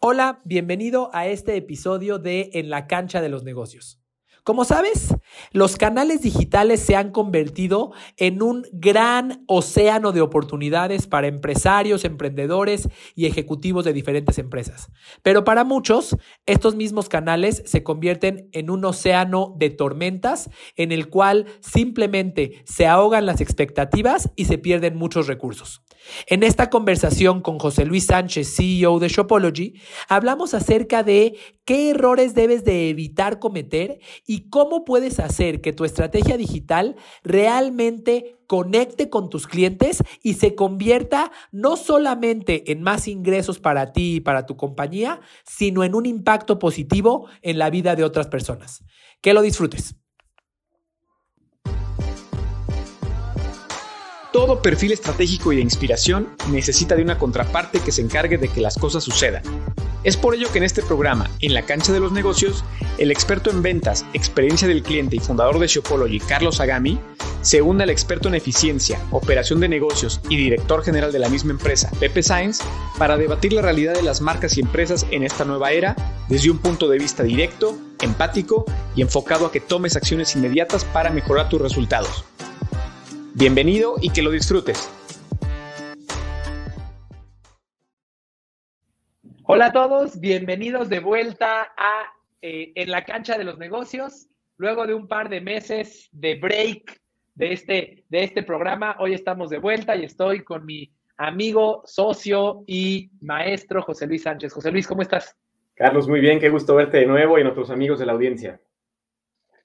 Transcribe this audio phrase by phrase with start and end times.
[0.00, 3.98] Hola, bienvenido a este episodio de En la cancha de los negocios.
[4.44, 5.14] Como sabes,
[5.52, 12.90] los canales digitales se han convertido en un gran océano de oportunidades para empresarios, emprendedores
[13.14, 14.90] y ejecutivos de diferentes empresas.
[15.22, 21.08] Pero para muchos, estos mismos canales se convierten en un océano de tormentas en el
[21.08, 25.85] cual simplemente se ahogan las expectativas y se pierden muchos recursos.
[26.26, 29.74] En esta conversación con José Luis Sánchez, CEO de Shopology,
[30.08, 35.84] hablamos acerca de qué errores debes de evitar cometer y cómo puedes hacer que tu
[35.84, 43.58] estrategia digital realmente conecte con tus clientes y se convierta no solamente en más ingresos
[43.58, 48.04] para ti y para tu compañía, sino en un impacto positivo en la vida de
[48.04, 48.84] otras personas.
[49.20, 49.96] Que lo disfrutes.
[54.36, 58.60] Todo perfil estratégico y de inspiración necesita de una contraparte que se encargue de que
[58.60, 59.42] las cosas sucedan.
[60.04, 62.62] Es por ello que en este programa, en la cancha de los negocios,
[62.98, 67.00] el experto en ventas, experiencia del cliente y fundador de Shopology, Carlos Agami,
[67.40, 71.52] se une al experto en eficiencia, operación de negocios y director general de la misma
[71.52, 72.60] empresa, Pepe Sainz,
[72.98, 75.96] para debatir la realidad de las marcas y empresas en esta nueva era
[76.28, 81.08] desde un punto de vista directo, empático y enfocado a que tomes acciones inmediatas para
[81.08, 82.26] mejorar tus resultados.
[83.38, 84.90] Bienvenido y que lo disfrutes.
[89.42, 94.28] Hola a todos, bienvenidos de vuelta a eh, En la cancha de los negocios.
[94.56, 96.98] Luego de un par de meses de break
[97.34, 102.64] de este, de este programa, hoy estamos de vuelta y estoy con mi amigo, socio
[102.66, 104.50] y maestro José Luis Sánchez.
[104.50, 105.36] José Luis, ¿cómo estás?
[105.74, 108.62] Carlos, muy bien, qué gusto verte de nuevo y a otros amigos de la audiencia.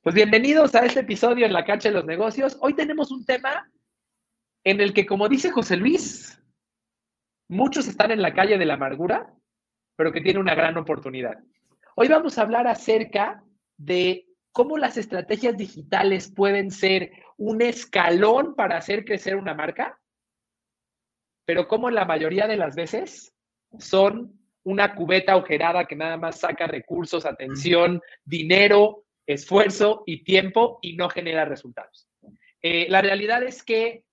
[0.03, 2.57] Pues bienvenidos a este episodio en la cancha de los negocios.
[2.59, 3.69] Hoy tenemos un tema
[4.63, 6.41] en el que, como dice José Luis,
[7.47, 9.31] muchos están en la calle de la amargura,
[9.95, 11.37] pero que tiene una gran oportunidad.
[11.95, 13.43] Hoy vamos a hablar acerca
[13.77, 19.99] de cómo las estrategias digitales pueden ser un escalón para hacer crecer una marca,
[21.45, 23.35] pero cómo la mayoría de las veces
[23.77, 24.33] son
[24.63, 31.09] una cubeta agujerada que nada más saca recursos, atención, dinero esfuerzo y tiempo y no
[31.09, 32.07] genera resultados.
[32.61, 34.03] Eh, la realidad es que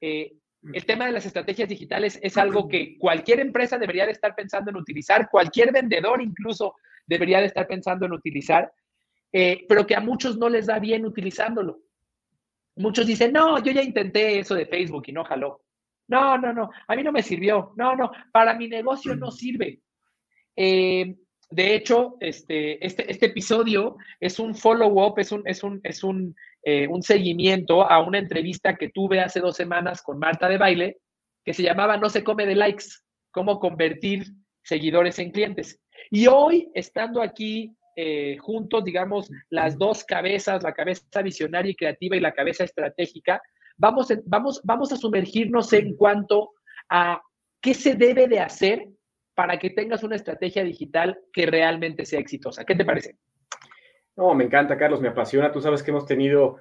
[0.00, 0.32] eh,
[0.72, 4.70] el tema de las estrategias digitales es algo que cualquier empresa debería de estar pensando
[4.70, 6.74] en utilizar, cualquier vendedor incluso
[7.06, 8.72] debería de estar pensando en utilizar,
[9.32, 11.80] eh, pero que a muchos no les da bien utilizándolo.
[12.76, 15.62] Muchos dicen, no, yo ya intenté eso de Facebook y no jaló.
[16.06, 17.72] No, no, no, a mí no me sirvió.
[17.76, 19.80] No, no, para mi negocio no sirve.
[20.56, 21.14] Eh,
[21.50, 26.36] de hecho, este, este, este episodio es un follow-up, es, un, es, un, es un,
[26.62, 30.98] eh, un, seguimiento a una entrevista que tuve hace dos semanas con Marta de Baile,
[31.44, 32.84] que se llamaba No se come de likes,
[33.30, 34.26] cómo convertir
[34.62, 35.80] seguidores en clientes.
[36.10, 42.14] Y hoy, estando aquí eh, juntos, digamos, las dos cabezas, la cabeza visionaria y creativa
[42.16, 43.40] y la cabeza estratégica,
[43.78, 46.50] vamos, vamos, vamos a sumergirnos en cuanto
[46.90, 47.22] a
[47.62, 48.86] qué se debe de hacer
[49.38, 52.64] para que tengas una estrategia digital que realmente sea exitosa.
[52.64, 53.18] ¿Qué te parece?
[54.16, 55.52] No, me encanta, Carlos, me apasiona.
[55.52, 56.56] Tú sabes que hemos tenido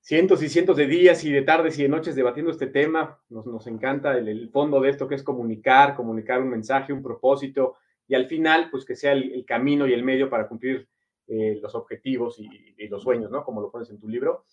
[0.00, 3.20] cientos y cientos de días y de tardes y de noches debatiendo este tema.
[3.28, 7.76] Nos, nos encanta el, fondo de esto que es comunicar, comunicar un mensaje, un propósito
[8.08, 10.88] y al final, pues que sea el, camino y el medio para cumplir
[11.28, 13.44] eh, los objetivos y, los sueños, ¿no?
[13.44, 14.46] Como lo pones en tu libro.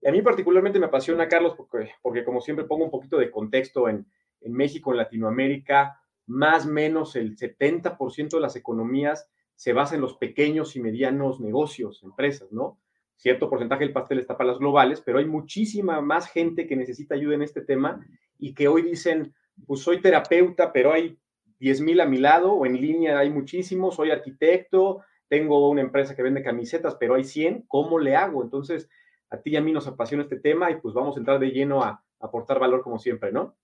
[0.00, 3.30] Y a mí particularmente me apasiona, Carlos, porque, porque como siempre pongo un poquito de
[3.30, 4.06] contexto en,
[4.40, 10.00] en México, en Latinoamérica, más o menos el 70% de las economías se basa en
[10.00, 12.78] los pequeños y medianos negocios, empresas, ¿no?
[13.16, 17.14] Cierto porcentaje del pastel está para las globales, pero hay muchísima más gente que necesita
[17.14, 18.04] ayuda en este tema
[18.38, 19.34] y que hoy dicen,
[19.66, 21.18] pues soy terapeuta, pero hay
[21.60, 26.16] 10 mil a mi lado o en línea hay muchísimos, soy arquitecto, tengo una empresa
[26.16, 28.42] que vende camisetas, pero hay 100, ¿cómo le hago?
[28.42, 28.88] Entonces,
[29.30, 31.52] a ti y a mí nos apasiona este tema y pues vamos a entrar de
[31.52, 33.56] lleno a aportar valor como siempre, ¿no?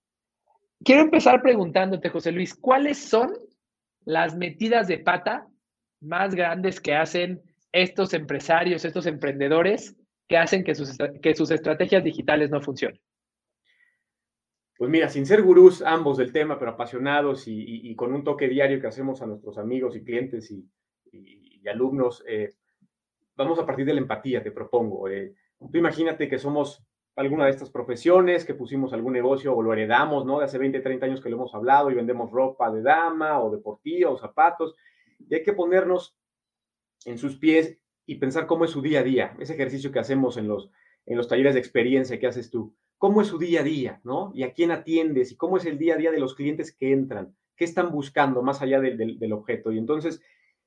[0.83, 3.33] Quiero empezar preguntándote, José Luis, ¿cuáles son
[4.05, 5.47] las metidas de pata
[5.99, 7.41] más grandes que hacen
[7.71, 9.95] estos empresarios, estos emprendedores,
[10.27, 13.01] que hacen que sus, que sus estrategias digitales no funcionen?
[14.77, 18.79] Pues mira, sin ser gurús ambos del tema, pero apasionados y, con un toque diario
[18.79, 22.53] que hacemos a nuestros amigos y clientes y, alumnos, eh,
[23.35, 25.09] vamos a partir de la empatía, te propongo.
[25.09, 26.81] Eh, tú imagínate que somos
[27.19, 30.39] alguna de estas profesiones, que pusimos algún negocio o lo heredamos, ¿no?
[30.39, 33.51] De hace 20, 30 años que lo hemos hablado y vendemos ropa de dama o
[33.51, 34.73] deportiva o zapatos.
[35.27, 36.15] Y hay que ponernos
[37.03, 40.37] en sus pies y pensar cómo es su día a día, ese ejercicio que hacemos
[40.37, 40.71] en los,
[41.05, 42.73] en los talleres de experiencia que haces tú.
[42.97, 44.31] ¿Cómo es su día a día, no?
[44.33, 46.93] Y a quién atiendes y cómo es el día a día de los clientes que
[46.93, 49.73] entran, qué están buscando más allá del, objeto.
[49.73, 50.21] Y entonces,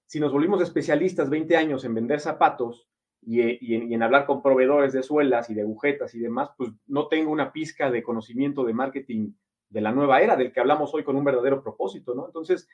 [0.05, 2.89] si nos volvimos especialistas 20 años en vender zapatos
[3.25, 7.31] y, en, hablar con proveedores de suelas y de agujetas y demás, pues no tengo
[7.31, 9.33] una pizca de conocimiento de marketing
[9.69, 12.27] de la nueva era, del que hablamos hoy con un verdadero propósito, ¿no?
[12.27, 12.69] Entonces,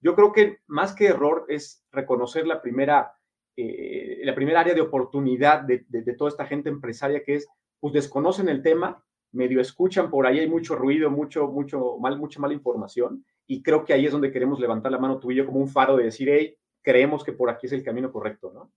[0.00, 3.12] yo creo que más que error es reconocer la primera,
[3.56, 5.84] eh, la primera área de oportunidad de,
[6.16, 7.48] toda esta gente empresaria que es,
[7.80, 9.02] pues desconocen el tema,
[9.32, 13.84] medio escuchan por ahí, hay mucho ruido, mucho, mucho mal, mucha mala información, y creo
[13.84, 16.04] que ahí es donde queremos levantar la mano tú y yo como un faro de
[16.04, 18.70] decir, hey, creemos que por aquí es el camino correcto, ¿no?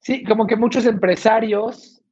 [0.00, 2.02] Sí, como que muchos empresarios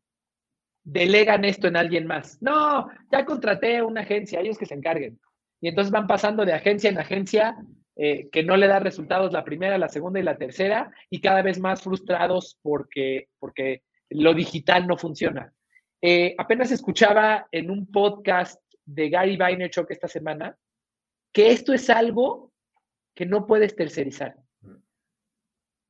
[0.84, 2.40] delegan esto en alguien más.
[2.40, 5.18] No, ya contraté una agencia, ellos que se encarguen.
[5.60, 7.56] Y entonces van pasando de agencia en agencia
[7.96, 11.42] eh, que no le da resultados la primera, la segunda y la tercera, y cada
[11.42, 15.52] vez más frustrados porque, porque lo digital no funciona.
[16.02, 20.56] Eh, apenas escuchaba en un podcast de Gary Vaynerchuk esta semana
[21.32, 22.52] que esto es algo
[23.14, 24.36] que no puedes tercerizar.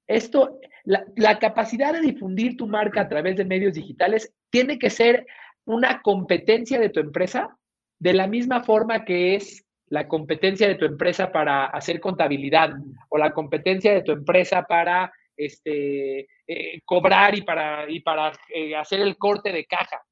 [0.06, 4.90] Esto, la, la, capacidad de difundir tu marca a través de medios digitales tiene que
[4.90, 5.26] ser
[5.64, 7.56] una competencia de tu empresa,
[7.98, 12.70] de la misma forma que es la competencia de tu empresa para hacer contabilidad
[13.08, 18.74] o la competencia de tu empresa para este, eh, cobrar y para, y para eh,
[18.74, 20.02] hacer el corte de caja.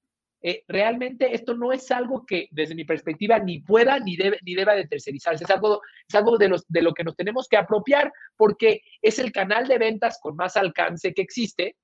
[0.47, 4.55] Eh, realmente esto no es algo que desde mi perspectiva ni pueda ni, debe, ni
[4.55, 7.57] deba de tercerizarse, es algo, es algo de, los, de lo que nos tenemos que
[7.57, 11.77] apropiar porque es el canal de ventas con más alcance que existe,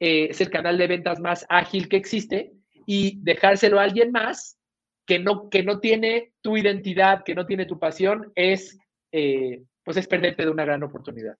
[0.00, 2.52] es el canal de ventas más ágil que existe
[2.86, 4.58] y dejárselo a alguien más
[5.06, 8.78] que no, que no tiene tu identidad, que no tiene tu pasión, es,
[9.12, 11.36] eh, pues es perderte de una gran oportunidad.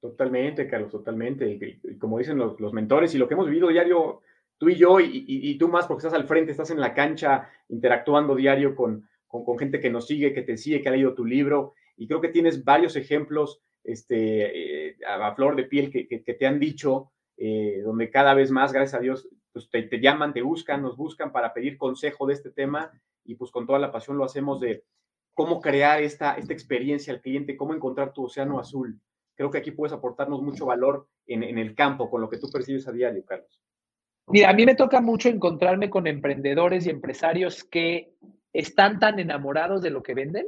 [0.00, 1.80] Totalmente, Carlos, totalmente.
[1.98, 4.22] Como dicen los, los, mentores y lo que hemos vivido diario,
[4.58, 8.34] tú y yo, y, tú más porque estás al frente, estás en la cancha interactuando
[8.34, 9.08] diario con,
[9.58, 11.74] gente que nos sigue, que te sigue, que ha leído tu libro.
[11.96, 16.58] Y creo que tienes varios ejemplos este, eh, a, flor de piel que, te han
[16.58, 20.96] dicho, eh, donde cada vez más, gracias a Dios, pues te, llaman, te buscan, nos
[20.96, 22.92] buscan para pedir consejo de este tema
[23.24, 24.84] y pues con toda la pasión lo hacemos de
[25.34, 29.00] cómo crear esta, esta experiencia al cliente, cómo encontrar tu océano azul.
[29.36, 32.50] Creo que aquí puedes aportarnos mucho valor en, en el campo, con lo que tú
[32.50, 33.60] percibes a diario, Carlos.
[34.30, 38.12] Mira, a mí me toca mucho encontrarme con emprendedores y empresarios que
[38.52, 40.46] están tan enamorados de lo que venden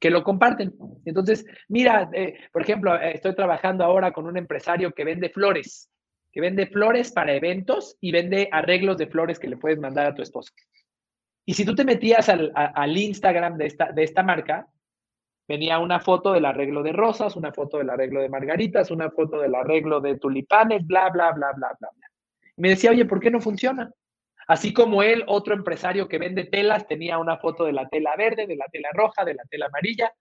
[0.00, 0.74] que lo comparten.
[1.06, 5.90] Entonces, mira, eh, por ejemplo, eh, estoy trabajando ahora con un empresario que vende flores
[6.32, 10.14] que vende flores para eventos y vende arreglos de flores que le puedes mandar a
[10.14, 10.52] tu esposa.
[11.44, 14.68] Y si tú te metías al, Instagram de esta, de esta marca,
[15.48, 19.40] venía una foto del arreglo de rosas, una foto del arreglo de margaritas, una foto
[19.40, 22.07] del arreglo de tulipanes, bla, bla, bla, bla, bla, bla.
[22.58, 23.92] Me decía, oye, ¿por qué no funciona?
[24.48, 28.46] Así como él, otro empresario que vende telas, tenía una foto de la tela verde,
[28.46, 30.12] de la tela roja, de la tela amarilla.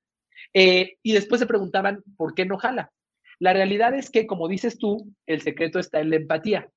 [0.54, 2.92] Eh, y después se preguntaban, ¿por qué no jala?
[3.40, 6.70] La realidad es que, como dices tú, el secreto está en la empatía.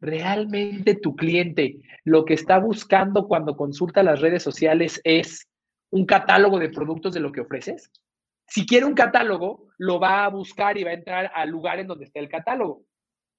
[0.00, 5.48] Realmente tu cliente lo que está buscando cuando consulta las redes sociales es
[5.90, 7.90] un catálogo de productos de lo que ofreces.
[8.46, 11.88] Si quiere un catálogo, lo va a buscar y va a entrar al lugar en
[11.88, 12.84] donde está el catálogo.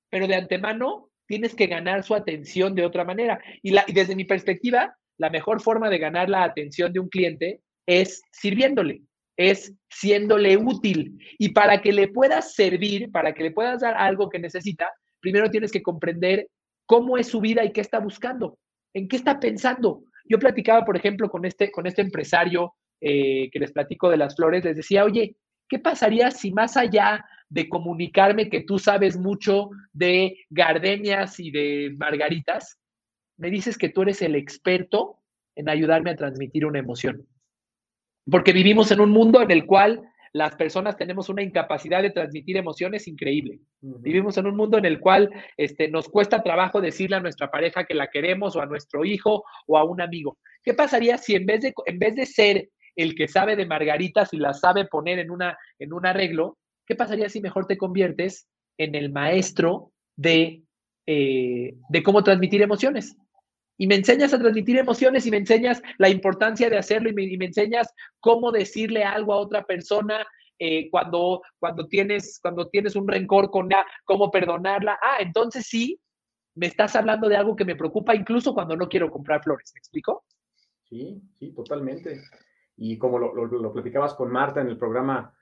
[0.10, 3.40] Pero de antemano tienes que ganar su atención de otra manera.
[3.62, 8.22] Y, desde mi perspectiva, la mejor forma de ganar la atención de un cliente es
[8.31, 9.02] sirviéndole
[9.38, 11.18] es siéndole útil.
[11.38, 15.50] Y para que le puedas servir, para que le puedas dar algo que necesita, primero
[15.50, 16.50] tienes que comprender
[16.86, 18.59] cómo es su vida y qué está buscando,
[18.94, 20.04] en qué está pensando.
[20.26, 24.36] Yo platicaba, por ejemplo, con este, con este empresario eh, que les platico de las
[24.36, 25.38] flores, les decía, oye,
[25.69, 31.95] ¿qué pasaría si más allá de comunicarme que tú sabes mucho de gardenias y de
[31.97, 32.79] margaritas,
[33.37, 35.18] me dices que tú eres el experto
[35.56, 37.27] en ayudarme a transmitir una emoción?
[38.29, 40.01] porque vivimos en un mundo en el cual
[40.31, 43.59] las personas tenemos una incapacidad de transmitir emociones increíble.
[43.81, 47.85] Vivimos en un mundo en el cual este, nos cuesta trabajo decirle a nuestra pareja
[47.85, 50.37] que la queremos o a nuestro hijo o a un amigo.
[50.63, 54.33] ¿Qué pasaría si en vez de, en vez de ser el que sabe de margaritas
[54.33, 56.58] y las sabe poner en, una, en un arreglo,
[56.90, 60.64] qué pasaría si mejor te conviertes en el maestro de,
[61.06, 63.16] eh, de cómo transmitir emociones?
[63.81, 67.46] y me enseñas a transmitir emociones y me enseñas la importancia de hacerlo y me,
[67.46, 70.28] enseñas cómo decirle algo a otra persona
[70.60, 75.00] eh, cuando, cuando, tienes, cuando tienes un rencor con ella, cómo perdonarla.
[75.02, 75.98] Ah, entonces sí,
[76.56, 79.72] me estás hablando de algo que me preocupa incluso cuando no quiero comprar flores.
[79.74, 80.26] ¿Me explico?
[80.90, 82.22] Sí, sí, totalmente.
[82.76, 85.34] Y como lo, lo, platicabas con Marta en el programa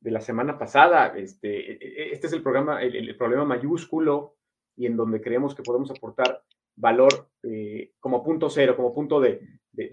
[0.00, 4.36] de la semana pasada, este, e, e, este es el programa, el problema mayúsculo
[4.76, 6.42] y en donde creemos que podemos aportar
[6.76, 9.40] valor eh, como punto cero, como punto de,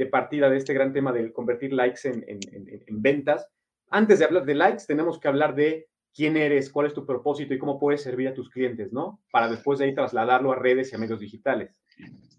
[0.09, 3.47] partida de este gran tema de convertir likes en, en ventas.
[3.89, 5.87] Antes de hablar de likes, tenemos que hablar de
[6.17, 9.21] quién eres, cuál es tu propósito y cómo puedes servir a tus clientes, ¿no?
[9.31, 11.75] Para después de ahí trasladarlo a redes y a medios digitales.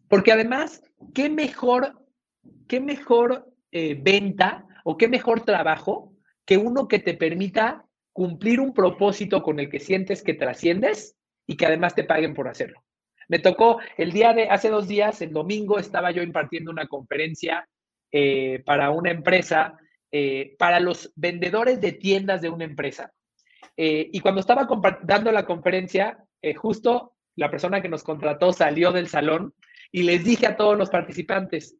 [0.09, 0.83] Porque además,
[1.15, 1.93] ¿qué mejor,
[2.67, 6.08] qué mejor eh, venta o qué mejor trabajo
[6.49, 11.15] que uno que te permita cumplir un propósito con el que sientes que trasciendes
[11.47, 12.83] y que además te paguen por hacerlo?
[13.29, 17.69] Me tocó el día de, hace dos días, el domingo, estaba yo impartiendo una conferencia
[18.11, 19.77] eh, para una empresa,
[20.11, 23.13] eh, para los vendedores de tiendas de una empresa.
[23.77, 24.67] Eh, y cuando estaba
[25.03, 26.25] dando la conferencia,
[26.57, 29.53] justo la persona que nos contrató salió del salón
[29.93, 31.77] y les dije a todos los participantes,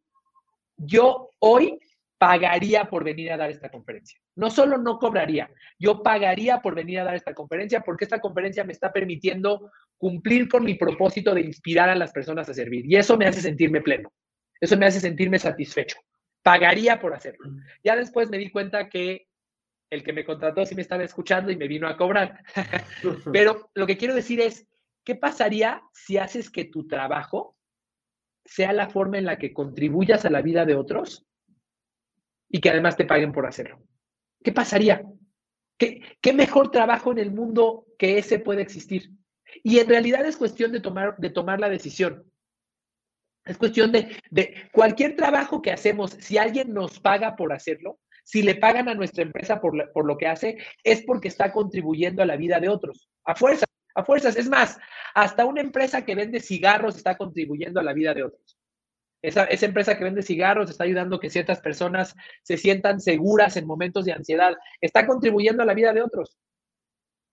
[0.77, 1.79] yo hoy
[2.19, 4.19] pagaría por venir a dar esta conferencia.
[4.39, 8.63] No solo no cobraría, yo pagaría por venir a dar esta conferencia porque esta conferencia
[8.63, 12.85] me está permitiendo cumplir con mi propósito de inspirar a las personas a servir.
[12.85, 14.13] Y eso me hace sentirme pleno,
[14.61, 15.97] eso me hace sentirme satisfecho.
[16.41, 17.51] Pagaría por hacerlo.
[17.83, 19.27] Ya después me di cuenta que
[19.89, 22.41] el que me contrató sí me estaba escuchando y me vino a cobrar.
[23.33, 24.65] Pero lo que quiero decir es,
[25.03, 27.57] ¿qué pasaría si haces que tu trabajo
[28.45, 31.27] sea la forma en la que contribuyas a la vida de otros
[32.47, 33.83] y que además te paguen por hacerlo?
[34.43, 35.03] ¿Qué pasaría?
[35.77, 39.11] ¿Qué, mejor trabajo en el mundo que ese puede existir?
[39.63, 42.29] Y en realidad es cuestión de tomar, de tomar la decisión.
[43.45, 48.43] Es cuestión de, de cualquier trabajo que hacemos, si alguien nos paga por hacerlo, si
[48.43, 52.35] le pagan a nuestra empresa por, lo que hace, es porque está contribuyendo a la
[52.35, 53.09] vida de otros.
[53.25, 54.35] A fuerzas, a fuerzas.
[54.35, 54.77] Es más,
[55.15, 58.58] hasta una empresa que vende cigarros está contribuyendo a la vida de otros.
[59.21, 63.57] Esa, esa, empresa que vende cigarros está ayudando a que ciertas personas se sientan seguras
[63.57, 64.55] en momentos de ansiedad.
[64.79, 66.37] Está contribuyendo a la vida de otros.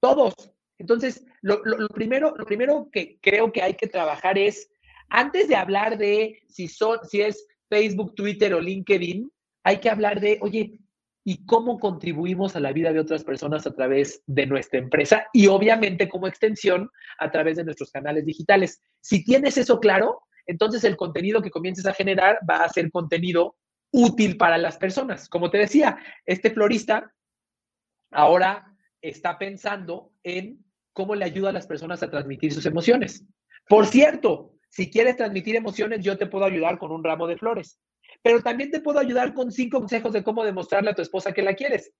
[0.01, 0.35] Todos.
[0.79, 4.69] Entonces, lo, primero, lo primero que creo que hay que trabajar es,
[5.09, 9.31] antes de hablar de si, son, si es Facebook, Twitter o LinkedIn,
[9.65, 10.81] hay que hablar de, oye,
[11.25, 15.49] y cómo contribuimos a la vida de otras personas a través de nuestra empresa y
[15.49, 16.89] obviamente como extensión
[17.19, 18.81] a través de nuestros canales digitales.
[19.01, 23.57] Si tienes eso claro, entonces el contenido que comiences a generar va a ser contenido
[23.93, 25.29] útil para las personas.
[25.29, 27.13] Como te decía, este florista
[28.11, 33.25] ahora está pensando en cómo le ayuda a las personas a transmitir sus emociones.
[33.69, 37.79] Por cierto, si quieres transmitir emociones, yo te puedo ayudar con un ramo de flores
[38.23, 41.43] pero también te puedo ayudar con cinco consejos de cómo demostrarle a tu esposa que
[41.43, 41.93] la quieres.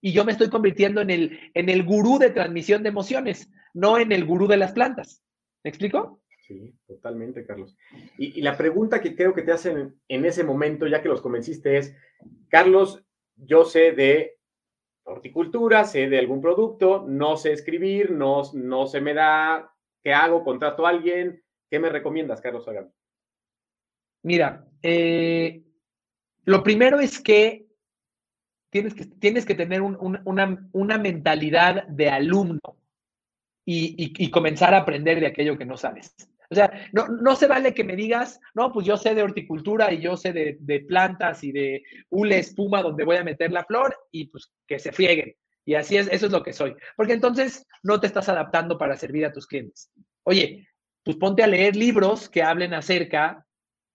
[0.00, 3.98] Y yo me estoy convirtiendo en el, en el gurú de transmisión de emociones, no
[3.98, 5.22] en el gurú de las plantas.
[5.62, 6.20] ¿Me explico?
[6.52, 7.76] Sí, totalmente, Carlos.
[8.18, 11.78] Y, la pregunta que creo que te hacen en ese momento, ya que los convenciste,
[11.78, 11.96] es,
[12.48, 13.02] Carlos,
[13.36, 14.38] yo sé de
[15.04, 20.44] horticultura, sé de algún producto, no sé escribir, no, no se me da, ¿qué hago?
[20.44, 21.42] ¿Contrato a alguien?
[21.70, 22.66] ¿Qué me recomiendas, Carlos?
[24.22, 25.62] Mira, eh,
[26.44, 27.66] lo primero es que
[28.68, 32.60] tienes que, tienes que tener una, mentalidad de alumno
[33.64, 36.14] y, comenzar a aprender de aquello que no sabes.
[36.52, 40.02] O sea, no, se vale que me digas, no, pues yo sé de horticultura y
[40.02, 44.26] yo sé de, plantas y de hule espuma donde voy a meter la flor y
[44.26, 45.34] pues que se frieguen.
[45.64, 46.76] Y así es, eso es lo que soy.
[46.94, 49.90] Porque entonces no te estás adaptando para servir a tus clientes.
[50.24, 50.68] Oye,
[51.02, 53.46] pues ponte a leer libros que hablen acerca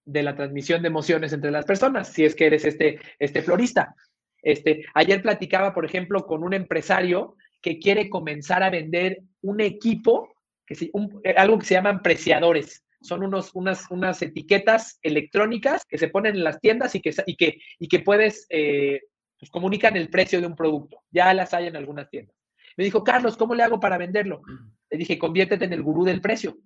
[0.04, 3.94] de la transmisión de emociones entre las personas, si es que eres este, este florista.
[4.42, 10.34] Este, ayer platicaba, por ejemplo, con un empresario que quiere comenzar a vender un equipo,
[10.68, 10.76] que
[11.24, 12.84] eh, algo que se llaman preciadores.
[13.02, 17.36] Son unos, unas, unas etiquetas electrónicas que se ponen en las tiendas y que, y
[17.36, 19.02] que, y que puedes, eh,
[19.40, 21.04] pues comunican el precio de un producto.
[21.12, 22.36] Ya las hay en algunas tiendas.
[22.76, 24.42] Me dijo, Carlos, ¿cómo le hago para venderlo?
[24.90, 26.58] Le dije, conviértete en el gurú del precio.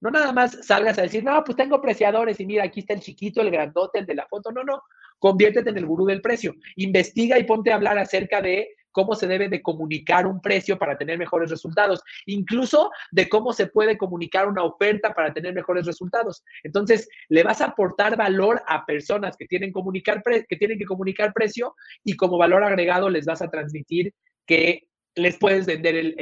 [0.00, 3.00] No nada más salgas a decir, no, pues tengo preciadores y mira, aquí está el
[3.00, 4.52] chiquito, el grandote, el de la foto.
[4.52, 4.82] No, no,
[5.18, 6.54] conviértete en el gurú del precio.
[6.76, 8.68] Investiga y ponte a hablar acerca de
[8.98, 13.68] cómo se debe de comunicar un precio para tener mejores resultados, incluso de cómo se
[13.68, 16.42] puede comunicar una oferta para tener mejores resultados.
[16.64, 22.38] Entonces, le vas a aportar valor a personas que tienen, que, comunicar precio y como
[22.38, 24.12] valor agregado les vas a transmitir
[24.44, 26.16] que les puedes vender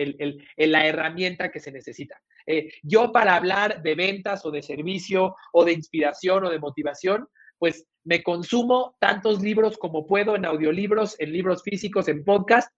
[0.59, 2.21] la herramienta que se necesita.
[2.47, 7.27] Eh, yo para hablar de ventas o de servicio o de inspiración o de motivación,
[7.59, 12.73] pues me consumo tantos libros como puedo en audiolibros, en libros físicos, en podcast.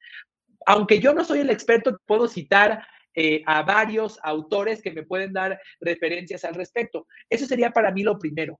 [0.66, 5.32] Aunque yo no soy el experto, puedo citar eh, a varios autores que me pueden
[5.32, 7.06] dar referencias al respecto.
[7.28, 8.58] Eso sería para mí lo primero.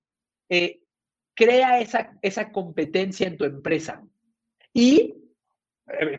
[0.48, 0.80] Eh,
[1.34, 4.02] crea esa, esa competencia en tu empresa
[4.72, 5.14] y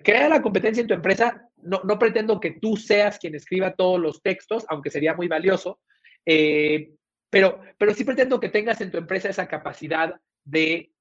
[0.03, 3.99] crea la competencia en tu empresa no, no, pretendo que tú seas quien escriba todos
[3.99, 5.79] los textos, aunque sería muy valioso,
[6.25, 6.93] eh,
[7.29, 10.15] pero, pero sí pretendo que tengas en tu empresa esa capacidad
[10.49, 10.91] de,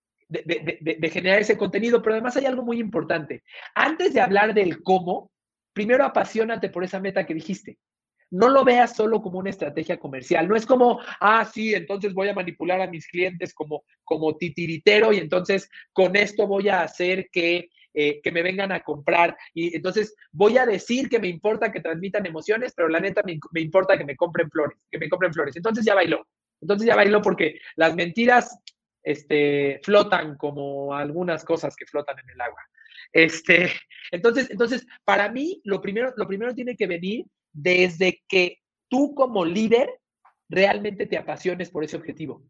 [1.11, 2.03] generar ese contenido.
[2.03, 3.43] Pero además hay algo muy importante.
[3.75, 5.31] Antes de hablar del cómo,
[5.73, 7.79] primero apasionate por esa meta que dijiste.
[8.31, 10.49] No lo veas solo como una estrategia comercial.
[10.49, 15.15] No es como, ah, sí, entonces voy a manipular a mis clientes como, como titiritero
[15.15, 19.37] y entonces con esto voy a hacer que eh, que me vengan a comprar.
[19.55, 23.61] Y entonces voy a decir que me importa que transmitan emociones, pero la neta me,
[23.61, 25.57] importa que me compren flores, que me compren flores.
[25.57, 26.25] Entonces ya bailó.
[26.61, 28.57] Entonces ya bailó porque las mentiras
[29.09, 32.63] este, flotan como algunas cosas que flotan en el agua.
[33.11, 33.73] Este,
[34.11, 39.47] entonces, entonces, para mí, lo primero, lo primero tiene que venir desde que tú como
[39.47, 39.89] líder
[40.51, 42.43] realmente te apasiones por ese objetivo.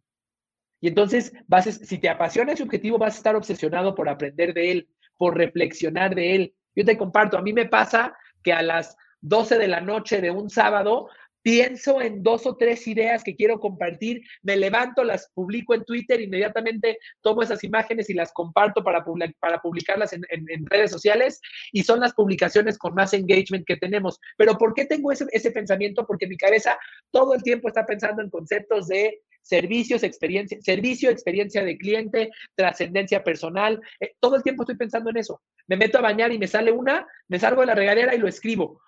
[0.81, 4.73] Y entonces, vas, si te apasiona ese objetivo, vas a estar obsesionado por aprender de
[4.73, 6.55] él, por reflexionar de él.
[6.75, 10.33] Yo te comparto, a mí me pasa que a las 12 de la noche de
[10.33, 11.09] un sábado
[11.49, 16.21] pienso en dos o tres ideas que quiero compartir, me levanto, las publico en Twitter,
[16.21, 19.03] inmediatamente tomo esas imágenes y las comparto para,
[19.41, 20.27] para publicarlas en,
[20.67, 21.41] redes sociales
[21.73, 24.21] y son las publicaciones con más engagement que tenemos.
[24.37, 26.07] Pero ¿por qué tengo ese, ese pensamiento?
[26.07, 26.79] Porque mi cabeza
[27.11, 33.25] todo el tiempo está pensando en conceptos de servicios, experiencia, servicio, experiencia de cliente, trascendencia
[33.25, 33.81] personal.
[34.01, 35.41] Eh, todo el tiempo estoy pensando en eso.
[35.67, 38.29] Me meto a bañar y me sale una, me salgo de la regadera y lo
[38.29, 38.83] escribo.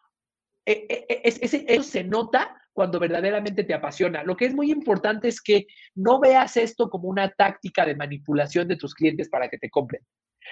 [0.72, 4.22] Eh, eh, eso se nota cuando verdaderamente te apasiona.
[4.22, 8.68] Lo que es muy importante es que no veas esto como una táctica de manipulación
[8.68, 10.02] de tus clientes para que te compren.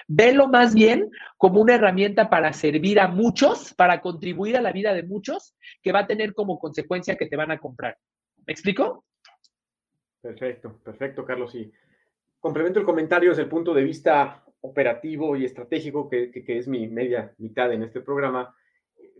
[0.07, 4.93] Velo más bien como una herramienta para servir a muchos, para contribuir a la vida
[4.93, 7.97] de muchos, que va a tener como consecuencia que te van a comprar.
[8.45, 9.05] ¿Me explico?
[10.21, 11.55] Perfecto, perfecto, Carlos.
[11.55, 11.71] Y
[12.39, 17.33] complemento el comentario desde el punto de vista operativo y estratégico, que, es mi media
[17.37, 18.53] mitad en este programa,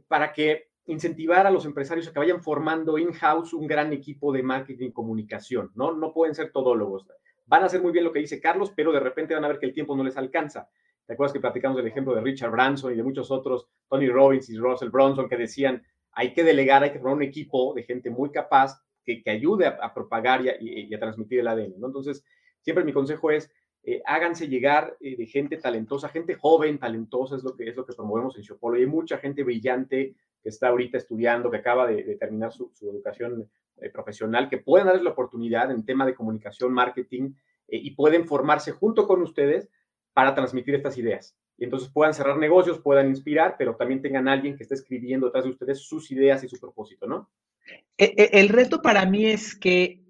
[0.08, 4.42] para que incentivar a los empresarios a que vayan formando in-house un gran equipo de
[4.42, 5.94] marketing y comunicación, ¿no?
[5.94, 7.06] No pueden ser todólogos.
[7.46, 9.60] Van a hacer muy bien lo que dice Carlos, pero de repente van a ver
[9.60, 10.68] que el tiempo no les alcanza.
[11.06, 14.50] ¿Te acuerdas que platicamos del ejemplo de Richard Branson y de muchos otros, Tony Robbins
[14.50, 18.10] y Russell Bronson, que decían, hay que delegar, hay que formar un equipo de gente
[18.10, 21.74] muy capaz que, ayude a, propagar y a, transmitir el ADN.
[21.84, 22.24] Entonces,
[22.62, 23.52] siempre mi consejo es,
[23.84, 27.86] eh, háganse llegar eh, de gente talentosa, gente joven, talentosa, es lo que, es lo
[27.86, 28.78] que promovemos en Shopolo.
[28.78, 33.50] Y hay mucha gente brillante que está ahorita estudiando, que acaba de, terminar su, educación
[33.78, 37.34] eh, profesional, que pueden darles la oportunidad en tema de comunicación, marketing,
[37.72, 39.70] y pueden formarse junto con ustedes
[40.14, 41.38] para transmitir estas ideas.
[41.58, 45.44] Y entonces puedan cerrar negocios, puedan inspirar, pero también tengan alguien que esté escribiendo detrás
[45.44, 47.30] de ustedes sus ideas y su propósito, ¿no?
[47.98, 50.04] E, e, el reto para mí es que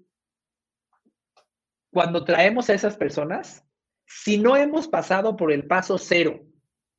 [1.90, 3.64] cuando traemos a esas personas,
[4.06, 6.40] si no hemos pasado por el paso cero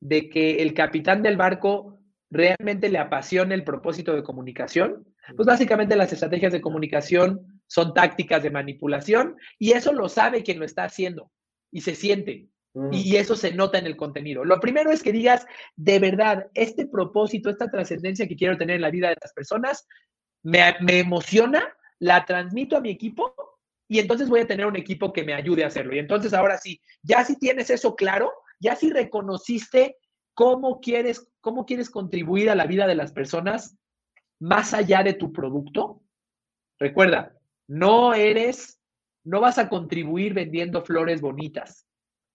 [0.02, 2.00] de que el capitán del barco
[2.32, 8.41] realmente le apasione el propósito de comunicación, pues básicamente las estrategias de comunicación son tácticas
[8.41, 11.32] de manipulación y eso lo sabe quien lo está haciendo
[11.72, 12.48] y se siente.
[12.94, 14.46] Y eso se nota en el contenido.
[14.46, 18.82] Lo primero es que digas, de verdad, este propósito, esta trascendencia que quiero tener en
[18.82, 19.86] la vida de las personas,
[20.41, 23.36] me, emociona, la transmito a mi equipo
[23.89, 25.94] y entonces voy a tener un equipo que me ayude a hacerlo.
[25.94, 29.98] Y entonces ahora sí, ya si tienes eso claro, ya si reconociste
[30.34, 33.77] cómo quieres, cómo quieres contribuir a la vida de las personas
[34.39, 36.01] más allá de tu producto,
[36.80, 38.82] recuerda, no eres,
[39.23, 41.86] no vas a contribuir vendiendo flores bonitas.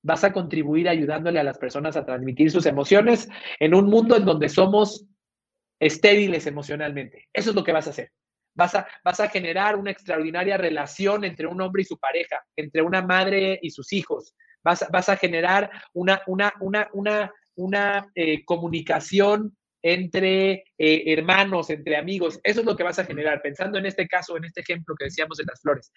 [0.03, 4.25] Vas a contribuir ayudándole a las personas a transmitir sus emociones en un mundo en
[4.25, 5.05] donde somos
[5.81, 7.29] estériles emocionalmente.
[7.33, 8.13] Eso es lo que vas a hacer.
[8.55, 12.83] Vas a, vas a generar una extraordinaria relación entre un hombre y su pareja, entre
[12.83, 14.35] una madre y sus hijos.
[14.63, 21.97] Vas, vas a generar una, una, una, una, una eh, comunicación entre eh, hermanos, entre
[21.97, 22.41] amigos.
[22.43, 25.05] Eso es lo que vas a generar, pensando en este caso, en este ejemplo que
[25.05, 25.93] decíamos de las flores.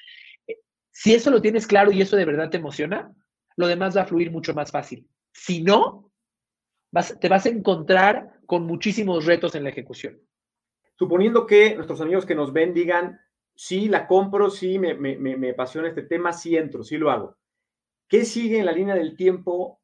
[0.48, 0.58] Eh,
[0.92, 3.12] si eso lo tienes claro y eso de verdad te emociona,
[3.56, 5.08] lo demás va a fluir mucho más fácil.
[5.34, 6.12] Si no,
[7.20, 10.20] te vas a encontrar con muchísimos retos en la ejecución.
[10.98, 13.20] Suponiendo que nuestros amigos que nos ven digan,
[13.56, 17.38] sí, la compro, sí, me, me, me apasiona este tema, sí entro, sí lo hago.
[18.08, 19.80] ¿Qué sigue en la línea del tiempo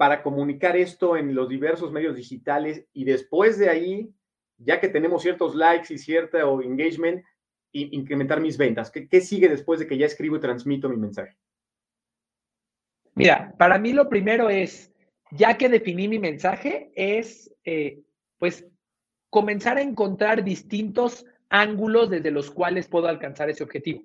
[0.00, 4.10] para comunicar esto en los diversos medios digitales y después de ahí,
[4.56, 7.22] ya que tenemos ciertos likes y cierto engagement,
[7.70, 8.90] incrementar mis ventas?
[8.90, 11.36] ¿Qué, ¿Qué, sigue después de que ya escribo y transmito mi mensaje?
[13.14, 14.90] Mira, para mí lo primero es
[15.32, 18.00] ya que definí mi mensaje, es eh,
[18.38, 18.66] pues
[19.28, 24.04] comenzar a encontrar distintos ángulos desde los cuales puedo alcanzar ese objetivo.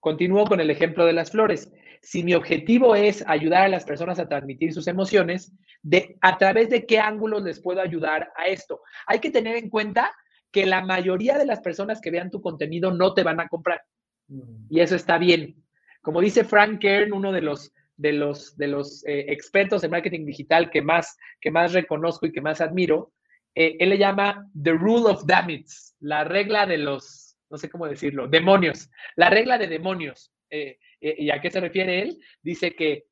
[0.00, 1.72] Continúo con el ejemplo de las flores.
[2.02, 6.70] Si mi objetivo es ayudar a las personas a transmitir sus emociones, de, ¿a través
[6.70, 8.80] de qué ángulos les puedo ayudar a esto?
[9.06, 10.12] Hay que tener en cuenta
[10.50, 13.82] que la mayoría de las personas que vean tu contenido no te van a comprar.
[14.28, 14.66] Mm.
[14.70, 15.62] Y eso está bien.
[16.00, 20.24] Como dice Frank Kern, uno de los, de los, de los eh, expertos en marketing
[20.24, 23.12] digital que más, que más reconozco y que más admiro,
[23.54, 25.66] eh, él le llama The Rule of Damage,
[26.00, 30.32] la regla de los, no sé cómo decirlo, demonios, la regla de demonios.
[30.50, 32.18] Eh, ¿Y a qué se refiere él?
[32.42, 33.06] Dice que,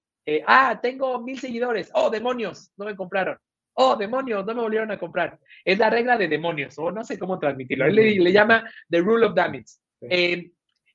[0.46, 3.38] ah, tengo mil seguidores, oh, demonios, no me compraron.
[3.74, 5.38] Oh, demonios, no me volvieron a comprar.
[5.64, 7.84] Es la regla de demonios, o no sé cómo transmitirlo.
[7.84, 9.66] Él le, llama The Rule of Damage.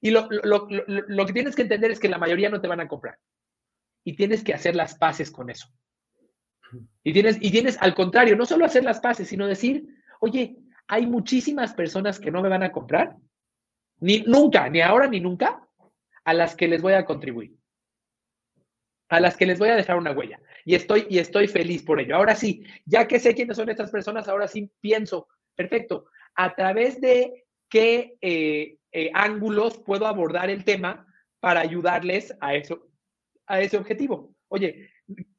[0.01, 3.17] Y lo, que tienes que entender es que la mayoría no te van a comprar.
[4.03, 5.67] Y tienes que hacer las paces con eso.
[7.03, 9.85] Y tienes, y tienes, al contrario, no solo hacer las paces, sino decir,
[10.19, 13.15] oye, hay muchísimas personas que no me van a comprar,
[14.01, 15.67] ni nunca, ni ahora ni nunca,
[16.23, 17.55] a las que les voy a contribuir,
[19.09, 20.39] a las que les voy a dejar una huella.
[20.65, 22.15] Y estoy, y estoy feliz por ello.
[22.15, 26.99] Ahora sí, ya que sé quiénes son estas personas, ahora sí pienso, perfecto, a través
[27.01, 31.07] de qué eh, eh, ángulos puedo abordar el tema
[31.39, 32.87] para ayudarles a, eso,
[33.47, 34.35] a ese objetivo.
[34.49, 34.89] Oye,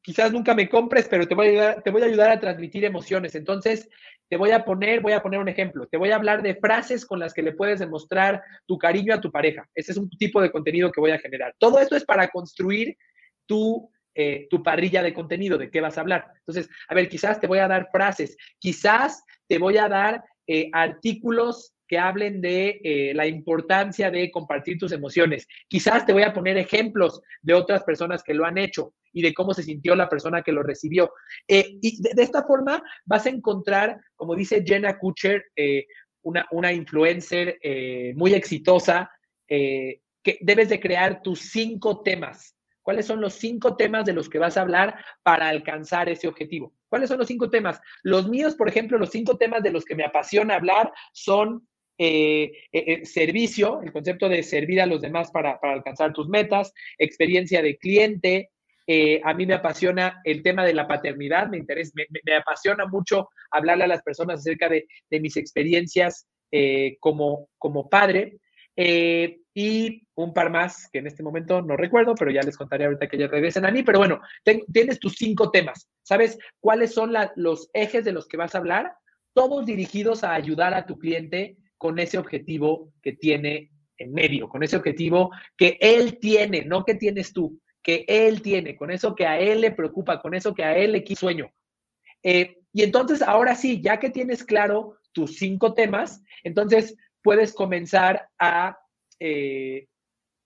[0.01, 2.85] quizás nunca me compres, pero te voy, a ayudar, te voy a ayudar a transmitir
[2.85, 3.35] emociones.
[3.35, 3.88] Entonces,
[4.33, 5.87] te voy a poner, voy a poner un ejemplo.
[5.88, 9.21] Te voy a hablar de frases con las que le puedes demostrar tu cariño a
[9.21, 9.68] tu pareja.
[9.75, 11.55] Ese es un tipo de contenido que voy a generar.
[11.59, 12.97] Todo esto es para construir
[13.45, 16.33] tu, eh, tu parrilla de contenido, de qué vas a hablar.
[16.38, 20.71] Entonces, a ver, quizás te voy a dar frases, quizás te voy a dar eh,
[20.73, 25.47] artículos que hablen de eh, la importancia de compartir tus emociones.
[25.69, 29.35] Quizás te voy a poner ejemplos de otras personas que lo han hecho y de
[29.35, 31.13] cómo se sintió la persona que lo recibió.
[31.47, 35.85] Eh, y de, esta forma vas a encontrar, como dice Jenna Kutcher, eh,
[36.23, 37.59] una, una, influencer
[38.17, 39.11] muy exitosa,
[39.47, 42.57] que debes de crear tus cinco temas.
[42.81, 46.73] ¿Cuáles son los cinco temas de los que vas a hablar para alcanzar ese objetivo?
[46.89, 47.83] ¿Cuáles son los cinco temas?
[48.03, 52.53] Los míos, por ejemplo, los cinco temas de los que me apasiona hablar son eh,
[52.73, 57.63] eh, eh, servicio, el concepto de servir a los demás para, alcanzar tus metas, experiencia
[57.63, 58.51] de cliente.
[59.23, 63.85] a mí me apasiona el tema de la paternidad, me, interesa, me, apasiona mucho hablarle
[63.85, 64.87] a las personas acerca de,
[65.21, 66.27] mis experiencias
[66.99, 68.39] como, como padre.
[69.55, 73.07] y un par más que en este momento no recuerdo, pero ya les contaré ahorita
[73.09, 73.83] que ya regresen a mí.
[73.83, 74.21] Pero bueno,
[74.73, 75.89] tienes tus cinco temas.
[76.03, 78.95] ¿Sabes cuáles son los ejes de los que vas a hablar?
[79.35, 84.62] Todos dirigidos a ayudar a tu cliente con ese objetivo que tiene en medio, con
[84.62, 89.27] ese objetivo que él tiene, no que tienes tú, que él tiene, con eso que
[89.27, 91.53] a él le preocupa, con eso que a él le quiso sueño.
[92.23, 98.29] Eh, y entonces, ahora sí, ya que tienes claro tus cinco temas, entonces puedes comenzar
[98.38, 98.79] a,
[99.18, 99.88] eh,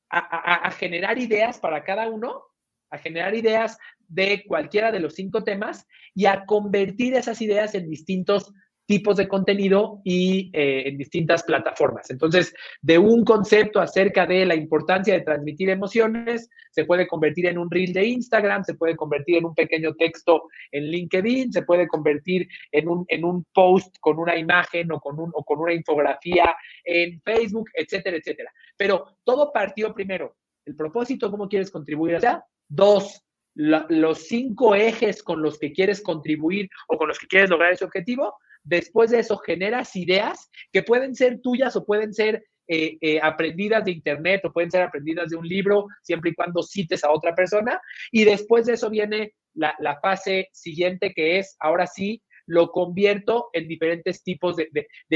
[0.08, 2.44] a, a, generar ideas para cada uno,
[2.88, 3.76] a generar ideas
[4.08, 8.54] de cualquiera de los cinco temas y a convertir esas ideas en distintos
[8.86, 12.10] tipos de contenido y eh, en distintas plataformas.
[12.10, 17.58] Entonces, de un concepto acerca de la importancia de transmitir emociones, se puede convertir en
[17.58, 21.88] un reel de Instagram, se puede convertir en un pequeño texto en LinkedIn, se puede
[21.88, 25.74] convertir en un, en un post con una imagen o con, un, o con una
[25.74, 28.52] infografía en Facebook, etcétera, etcétera.
[28.76, 30.36] Pero todo partió primero.
[30.64, 32.44] El propósito, cómo quieres contribuir allá.
[32.68, 33.22] Dos,
[33.54, 37.84] los cinco ejes con los que quieres contribuir o con los que quieres lograr ese
[37.84, 38.34] objetivo
[38.66, 43.84] Después de eso generas ideas que pueden ser tuyas o pueden ser eh, eh, aprendidas
[43.84, 47.32] de internet o pueden ser aprendidas de un libro, siempre y cuando cites a otra
[47.32, 47.80] persona.
[48.10, 53.68] Y después de eso viene la, fase siguiente que es, ahora sí, lo convierto en
[53.68, 54.68] diferentes tipos de,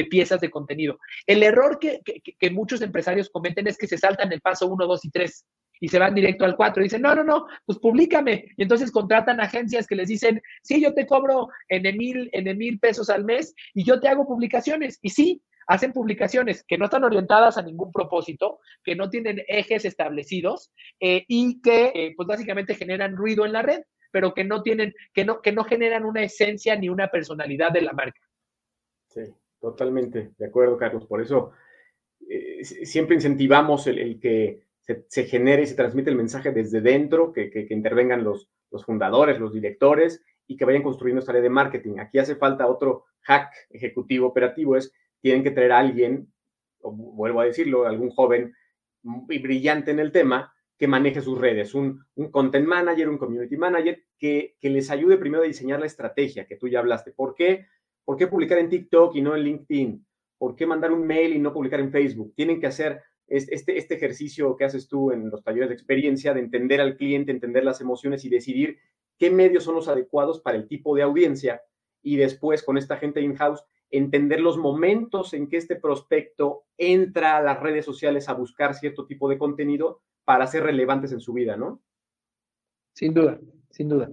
[0.04, 0.98] piezas de contenido.
[1.26, 5.04] El error que, que, muchos empresarios cometen es que se saltan el paso 1, 2
[5.04, 5.46] y 3
[5.81, 6.83] y se van directo al 4.
[6.83, 8.53] Dicen, no, no, no, pues públicame.
[8.57, 12.79] Y entonces contratan agencias que les dicen, sí, yo te cobro en mil, en mil
[12.79, 14.99] pesos al mes y yo te hago publicaciones.
[15.03, 19.85] Y sí, hacen publicaciones que no están orientadas a ningún propósito, que no tienen ejes
[19.85, 24.62] establecidos eh, y que eh, pues básicamente generan ruido en la red, pero que no
[24.62, 28.21] tienen, que no, que no generan una esencia ni una personalidad de la marca.
[29.09, 29.23] Sí,
[29.61, 31.07] totalmente de acuerdo, Carlos.
[31.07, 31.53] Por eso
[32.29, 34.69] eh, siempre incentivamos el que
[35.09, 39.38] se, genere y se transmite el mensaje desde dentro, que, que, intervengan los, los, fundadores,
[39.38, 41.98] los directores y que vayan construyendo esta área de marketing.
[41.98, 46.33] Aquí hace falta otro hack ejecutivo operativo, es tienen que traer a alguien,
[46.81, 48.55] o vuelvo a decirlo, algún joven
[49.03, 53.57] muy brillante en el tema que maneje sus redes, un, un content manager, un community
[53.57, 57.12] manager, que, que, les ayude primero a diseñar la estrategia que tú ya hablaste.
[57.12, 57.66] ¿Por qué?
[58.03, 60.07] ¿Por qué publicar en TikTok y no en LinkedIn?
[60.38, 62.33] ¿Por qué mandar un mail y no publicar en Facebook?
[62.35, 66.40] Tienen que hacer este, este ejercicio que haces tú en los talleres de experiencia, de
[66.40, 68.79] entender al cliente, entender las emociones y decidir
[69.19, 71.62] qué medios son los adecuados para el tipo de audiencia
[72.03, 77.43] y después con esta gente in-house entender los momentos en que este prospecto entra a
[77.43, 81.57] las redes sociales a buscar cierto tipo de contenido para ser relevantes en su vida,
[81.57, 81.83] ¿no?
[82.95, 83.40] Sin duda,
[83.71, 84.11] sin duda.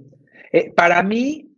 [0.52, 1.52] Eh, para mí,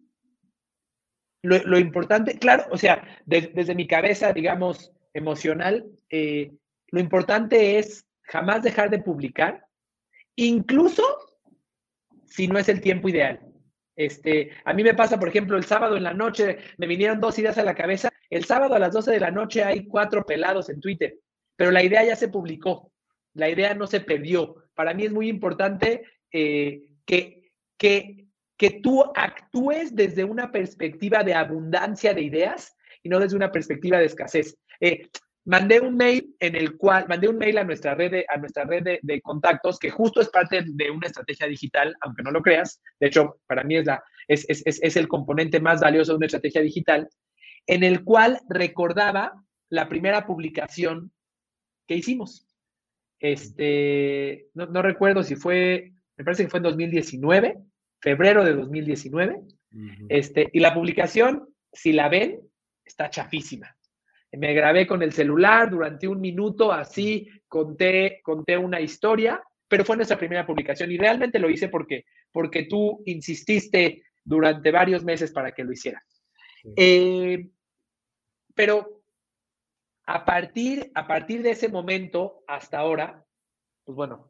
[1.42, 6.52] lo, importante, claro, o sea, desde mi cabeza, digamos, emocional, eh,
[6.92, 9.66] lo importante es jamás dejar de publicar,
[10.36, 11.04] incluso
[12.26, 13.40] si no es el tiempo ideal.
[13.96, 17.38] Este, a mí me pasa, por ejemplo, el sábado en la noche, me vinieron dos
[17.38, 18.10] ideas a la cabeza.
[18.30, 21.18] El sábado a las 12 de la noche hay cuatro pelados en Twitter,
[21.56, 22.94] pero la idea ya se publicó,
[23.34, 24.64] la idea no se perdió.
[24.74, 31.34] Para mí es muy importante eh, que, que, que tú actúes desde una perspectiva de
[31.34, 34.58] abundancia de ideas y no desde una perspectiva de escasez.
[34.80, 35.10] Eh,
[35.46, 38.66] mandé un mail en el cual, mandé un mail a nuestra red, de, a nuestra
[38.66, 42.82] red de, contactos, que justo es parte de una estrategia digital, aunque no lo creas.
[43.00, 46.26] De hecho, para mí es, la, es, es, es el componente más valioso de una
[46.28, 47.10] estrategia digital,
[47.68, 49.34] en el cual recordaba
[49.70, 51.12] la primera publicación
[51.88, 52.48] que hicimos.
[53.20, 57.58] Este, no, no, recuerdo si fue, me parece que fue en 2019,
[58.00, 59.42] febrero de 2019.
[60.10, 62.40] este, y la publicación, si la ven,
[62.86, 63.76] está chafísima.
[64.32, 69.96] Me grabé con el celular durante un minuto, así conté, conté una historia, pero fue
[69.96, 75.52] nuestra primera publicación y realmente lo hice porque, porque tú insististe durante varios meses para
[75.52, 76.04] que lo hiciera.
[76.76, 77.48] Eh,
[78.54, 79.02] pero
[80.06, 83.26] a partir, a partir de ese momento hasta ahora,
[83.86, 84.30] pues bueno,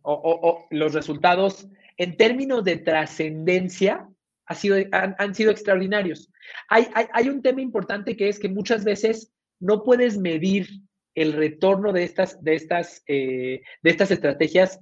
[0.70, 4.08] los resultados en términos de trascendencia
[4.46, 6.32] ha sido, han, sido extraordinarios.
[6.70, 10.68] Hay, hay, hay un tema importante que es que muchas veces no puedes medir
[11.16, 14.80] el retorno de estas, de estas, eh, de estas estrategias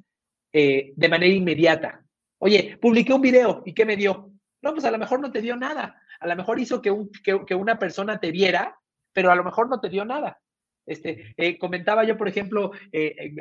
[0.53, 2.03] eh, de manera inmediata.
[2.39, 4.31] Oye, publiqué un video y ¿qué me dio?
[4.61, 6.01] No, pues a lo mejor no te dio nada.
[6.19, 8.77] A lo mejor hizo que, un, que, una persona te viera,
[9.13, 10.39] pero a lo mejor no te dio nada.
[10.85, 12.71] Este, eh, comentaba yo, por ejemplo,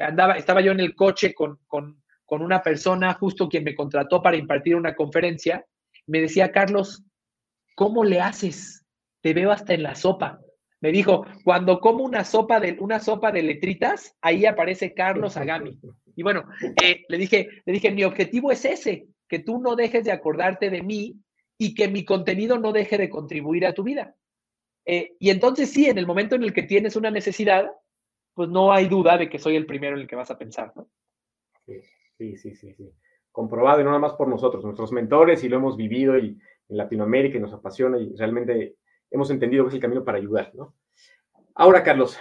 [0.01, 4.20] andaba, estaba yo en el coche con, con, con una persona, justo quien me contrató
[4.20, 5.64] para impartir una conferencia.
[6.07, 7.05] Me decía, Carlos,
[7.75, 8.85] ¿cómo le haces?
[9.22, 10.40] Te veo hasta en la sopa.
[10.80, 15.78] Me dijo, cuando como una sopa de, una sopa de letritas, ahí aparece Carlos Agami.
[16.14, 16.44] Y bueno,
[16.82, 20.70] eh, le, dije, le dije, mi objetivo es ese, que tú no dejes de acordarte
[20.70, 21.16] de mí
[21.58, 24.14] y que mi contenido no deje de contribuir a tu vida.
[24.84, 27.70] Eh, y entonces sí, en el momento en el que tienes una necesidad,
[28.34, 30.72] pues no hay duda de que soy el primero en el que vas a pensar,
[30.76, 30.88] ¿no?
[31.64, 32.90] Sí, sí, sí, sí.
[33.32, 36.76] Comprobado y no nada más por nosotros, nuestros mentores, y lo hemos vivido y en
[36.76, 38.76] Latinoamérica y nos apasiona y realmente
[39.11, 40.75] hemos entendido que es el camino para ayudar, ¿no?
[41.55, 42.19] Ahora, Carlos,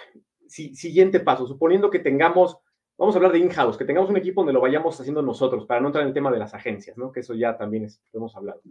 [0.48, 2.58] siguiente paso, suponiendo que tengamos,
[2.98, 5.82] vamos a hablar de in-house, que tengamos un equipo donde lo vayamos haciendo nosotros, para
[5.82, 7.12] no entrar en el tema de las agencias, ¿no?
[7.12, 8.62] Que eso ya también es, hemos hablado.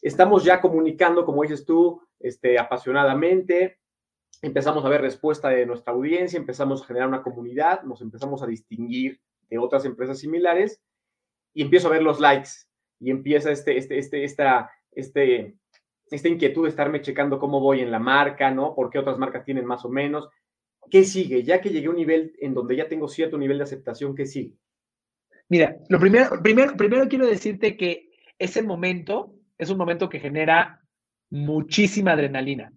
[0.00, 3.78] Estamos ya comunicando, como dices tú, este, apasionadamente,
[4.42, 8.46] empezamos a ver respuesta de nuestra audiencia, empezamos a generar una comunidad, nos empezamos a
[8.46, 10.80] distinguir de otras empresas similares
[11.54, 12.50] y empiezo a ver los likes
[13.00, 15.56] y empieza este, este, este, esta, este,
[16.10, 18.74] esta inquietud de estarme checando cómo voy en la marca, ¿no?
[18.74, 20.28] ¿Por qué otras marcas tienen más o menos?
[20.90, 21.42] ¿Qué sigue?
[21.42, 24.26] Ya que llegué a un nivel en donde ya tengo cierto nivel de aceptación, ¿qué
[24.26, 24.54] sigue?
[25.48, 30.82] Mira, lo primero, primero, primero quiero decirte que ese momento es un momento que genera
[31.30, 32.72] muchísima adrenalina.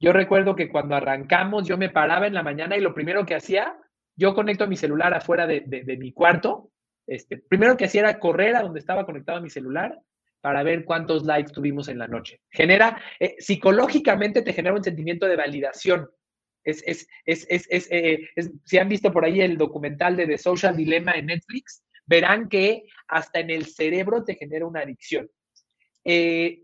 [0.00, 3.34] Yo recuerdo que cuando arrancamos, yo me paraba en la mañana y lo primero que
[3.34, 3.78] hacía,
[4.16, 6.70] yo conecto mi celular afuera de, de mi cuarto.
[7.06, 9.98] Este, primero que hacía era correr a donde estaba conectado mi celular
[10.40, 12.40] para ver cuántos likes tuvimos en la noche.
[12.50, 16.08] Genera, eh, psicológicamente te genera un sentimiento de validación.
[16.64, 18.28] Es, es, es, eh,
[18.64, 22.84] si han visto por ahí el documental de The Social Dilemma en Netflix, verán que
[23.06, 25.30] hasta en el cerebro te genera una adicción.
[26.04, 26.62] Eh,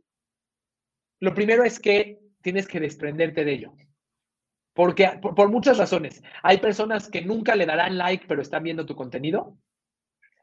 [1.20, 3.74] lo primero es que tienes que desprenderte de ello.
[4.74, 6.22] Porque por, por, muchas razones.
[6.42, 9.56] Hay personas que nunca le darán like, pero están viendo tu contenido.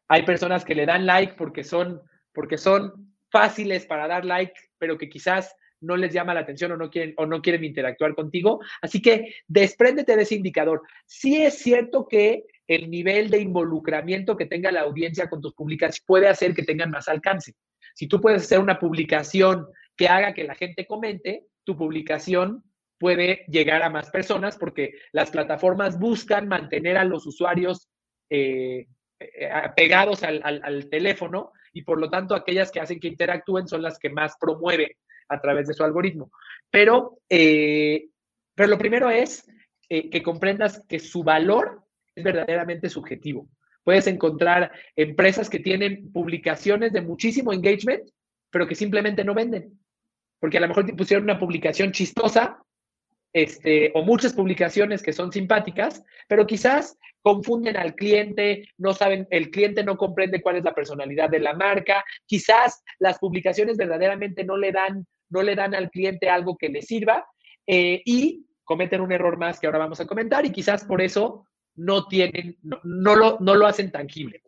[0.07, 2.01] Hay personas que le dan like porque son,
[2.33, 6.77] porque son fáciles para dar like, pero que quizás no les llama la atención o
[6.77, 8.59] no quieren o no quieren interactuar contigo.
[8.81, 10.81] Así que despréndete de ese indicador.
[11.05, 16.03] Sí es cierto que el nivel de involucramiento que tenga la audiencia con tus publicaciones
[16.05, 17.53] puede hacer que tengan más alcance.
[17.95, 19.67] Si tú puedes hacer una publicación
[19.97, 22.63] que haga que la gente comente, tu publicación
[22.97, 27.89] puede llegar a más personas porque las plataformas buscan mantener a los usuarios
[28.29, 28.85] eh,
[29.75, 34.09] pegados al teléfono y por lo tanto aquellas que hacen que interactúen son las que
[34.09, 34.97] más promueve
[35.29, 36.31] a través de su algoritmo.
[36.69, 38.09] Pero, eh,
[38.53, 39.47] pero lo primero es
[39.89, 43.47] eh, que comprendas que su valor es verdaderamente subjetivo.
[43.83, 48.03] Puedes encontrar empresas que tienen publicaciones de muchísimo engagement,
[48.49, 49.79] pero que simplemente no venden.
[50.39, 52.61] Porque a lo mejor te pusieron una publicación chistosa,
[53.33, 59.51] este, o muchas publicaciones que son simpáticas, pero quizás confunden al cliente, no saben, el
[59.51, 64.57] cliente no comprende cuál es la personalidad de la marca, quizás las publicaciones verdaderamente no
[64.57, 67.25] le dan, no le dan al cliente algo que le sirva
[67.67, 71.45] eh, y cometen un error más que ahora vamos a comentar y quizás por eso
[71.75, 74.41] no tienen, no, lo, no lo hacen tangible.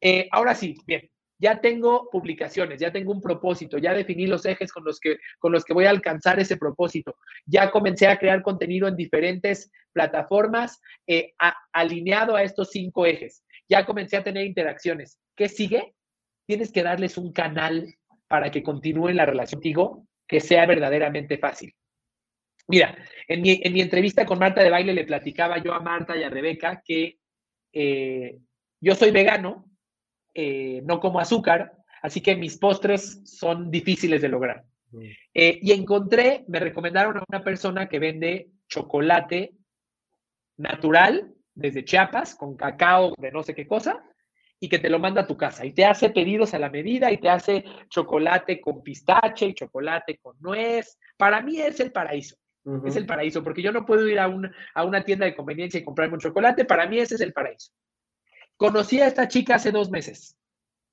[0.00, 4.72] Eh, ahora sí, bien, ya tengo publicaciones, ya tengo un propósito, ya definí los ejes
[4.72, 7.16] con los que, con los que voy a alcanzar ese propósito,
[7.46, 11.34] ya comencé a crear contenido en diferentes plataformas eh,
[11.72, 15.18] alineado a estos cinco ejes, ya comencé a tener interacciones.
[15.36, 15.94] ¿Qué sigue?
[16.46, 17.94] Tienes que darles un canal
[18.28, 21.74] para que continúen la relación contigo que sea verdaderamente fácil.
[22.66, 22.96] Mira,
[23.28, 26.82] en mi, entrevista con Marta de Baile le platicaba yo a Marta y a Rebeca
[26.84, 27.18] que
[27.72, 28.38] eh,
[28.80, 29.66] yo soy vegano,
[30.34, 34.64] eh, no como azúcar, así que mis postres son difíciles de lograr.
[35.32, 39.54] Eh, y encontré, me recomendaron a una persona que vende chocolate
[40.56, 44.04] natural desde Chiapas, con cacao de no sé qué cosa,
[44.60, 45.66] y que te lo manda a tu casa.
[45.66, 50.18] Y te hace pedidos a la medida y te hace chocolate con pistache y chocolate
[50.18, 50.98] con nuez.
[51.16, 52.36] Para mí es el paraíso.
[52.86, 54.32] Es el paraíso, porque yo no puedo ir a,
[54.74, 56.64] a una tienda de conveniencia y comprarme un chocolate.
[56.64, 57.72] Para mí ese es el paraíso.
[58.56, 60.38] Conocí a esta chica hace dos meses.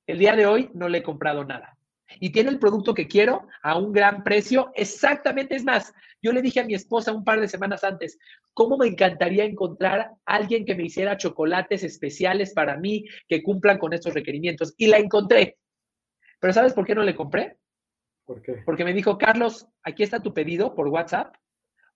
[0.07, 1.77] El día de hoy no le he comprado nada.
[2.19, 4.71] Y tiene el producto que quiero a un gran precio.
[4.75, 8.17] Exactamente, es más, yo le dije a mi esposa un par de semanas antes,
[8.53, 13.77] ¿cómo me encantaría encontrar a alguien que me hiciera chocolates especiales para mí que cumplan
[13.77, 14.73] con estos requerimientos?
[14.77, 15.57] Y la encontré.
[16.39, 17.57] Pero ¿sabes por qué no le compré?
[18.25, 18.61] ¿Por qué?
[18.65, 21.35] Porque me dijo, Carlos, aquí está tu pedido por WhatsApp.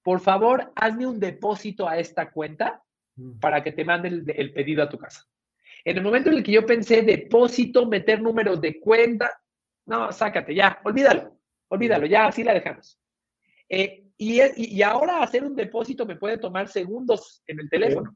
[0.04, 2.84] Por favor, hazme un depósito a esta cuenta
[3.42, 5.26] para que te mande el pedido a tu casa.
[5.86, 9.32] En el momento en el que yo pensé depósito, meter números de cuenta,
[9.86, 13.00] no, sácate, ya, olvídalo, olvídalo, ya así la dejamos.
[13.70, 18.16] Eh, y, ahora hacer un depósito me puede tomar segundos en el teléfono,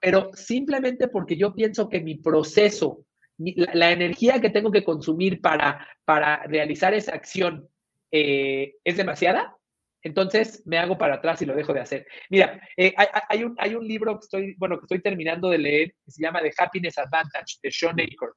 [0.00, 3.04] pero simplemente porque yo pienso que mi proceso,
[3.38, 7.68] la, energía que tengo que consumir para, para realizar esa acción
[8.10, 9.56] eh, es demasiada,
[10.04, 12.06] entonces me hago para atrás y lo dejo de hacer.
[12.28, 12.94] Mira, eh,
[13.28, 16.22] hay, un, hay un libro que estoy, bueno, que estoy terminando de leer, que se
[16.22, 18.28] llama The Happiness Advantage, de Sean Aker.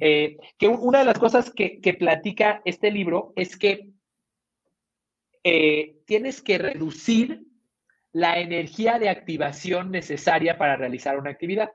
[0.00, 3.90] Eh, que una de las cosas que, platica este libro es que
[5.44, 7.42] eh, tienes que reducir
[8.12, 11.72] la energía de activación necesaria para realizar una actividad.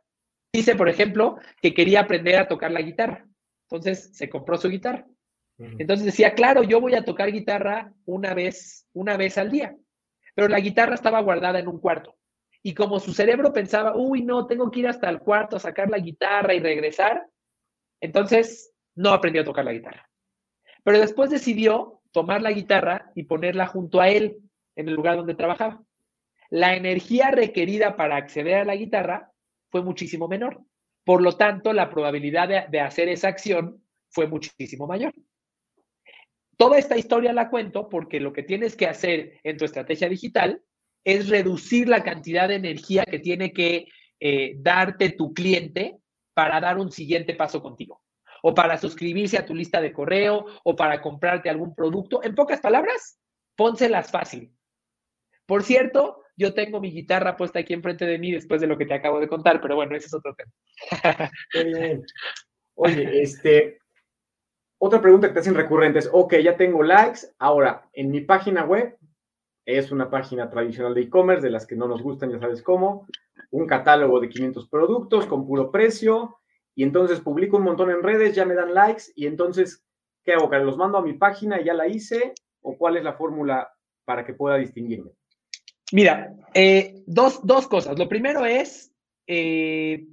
[0.52, 3.28] Dice, por ejemplo, que quería aprender a tocar la guitarra.
[3.69, 5.06] Entonces se compró su guitarra.
[5.59, 9.75] Entonces decía, claro, yo voy a tocar guitarra una vez, una vez al día.
[10.35, 12.15] Pero la guitarra estaba guardada en un cuarto.
[12.61, 15.89] Y como su cerebro pensaba, uy, no, tengo que ir hasta el cuarto a sacar
[15.89, 17.25] la guitarra y regresar,
[18.01, 20.09] entonces no aprendió a tocar la guitarra.
[20.83, 24.37] Pero después decidió tomar la guitarra y ponerla junto a él
[24.75, 25.81] en el lugar donde trabajaba.
[26.49, 29.31] La energía requerida para acceder a la guitarra
[29.69, 30.61] fue muchísimo menor.
[31.03, 35.13] Por lo tanto, la probabilidad de hacer esa acción fue muchísimo mayor.
[36.57, 40.61] Toda esta historia la cuento porque lo que tienes que hacer en tu estrategia digital
[41.03, 43.87] es reducir la cantidad de energía que tiene que
[44.19, 45.99] eh, darte tu cliente
[46.33, 48.01] para dar un siguiente paso contigo,
[48.41, 52.23] o para suscribirse a tu lista de correo, o para comprarte algún producto.
[52.23, 53.19] En pocas palabras,
[53.55, 54.51] pónselas fácil.
[55.45, 58.85] Por cierto, yo tengo mi guitarra puesta aquí enfrente de mí después de lo que
[58.85, 61.31] te acabo de contar, pero bueno, ese es otro tema.
[62.75, 63.79] Oye, este,
[64.79, 68.63] otra pregunta que te hacen recurrente es, ok, ya tengo likes, ahora en mi página
[68.63, 68.97] web,
[69.65, 73.07] es una página tradicional de e-commerce, de las que no nos gustan, ya sabes cómo,
[73.51, 76.37] un catálogo de 500 productos con puro precio,
[76.75, 79.83] y entonces publico un montón en redes, ya me dan likes, y entonces,
[80.23, 80.47] ¿qué hago?
[80.59, 82.33] ¿Los mando a mi página y ya la hice?
[82.61, 83.73] ¿O cuál es la fórmula
[84.05, 85.11] para que pueda distinguirme?
[85.91, 87.97] Mira, eh, dos, cosas.
[87.97, 88.93] Lo primero es,
[89.25, 90.05] eh,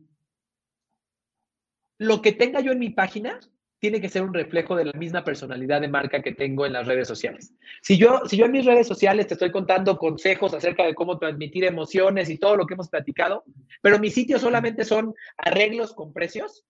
[1.98, 3.40] lo que tenga yo en mi página,
[3.85, 6.87] tiene que ser un reflejo de la misma personalidad de marca que tengo en las
[6.87, 7.53] redes sociales.
[7.83, 11.18] Si yo, si yo en mis redes sociales te estoy contando consejos acerca de cómo
[11.18, 13.44] transmitir emociones y todo lo que hemos platicado,
[13.83, 16.64] pero mis sitios solamente son arreglos con precios,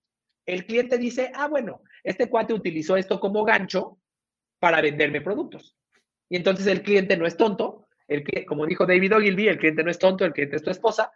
[0.44, 3.96] el cliente dice, ah, bueno, este cuate utilizó esto como gancho
[4.58, 5.76] para venderme productos.
[6.28, 9.84] Y entonces el cliente no es tonto, el que, como dijo David Ogilvy, el cliente
[9.84, 11.12] no es tonto, el cliente es tu esposa,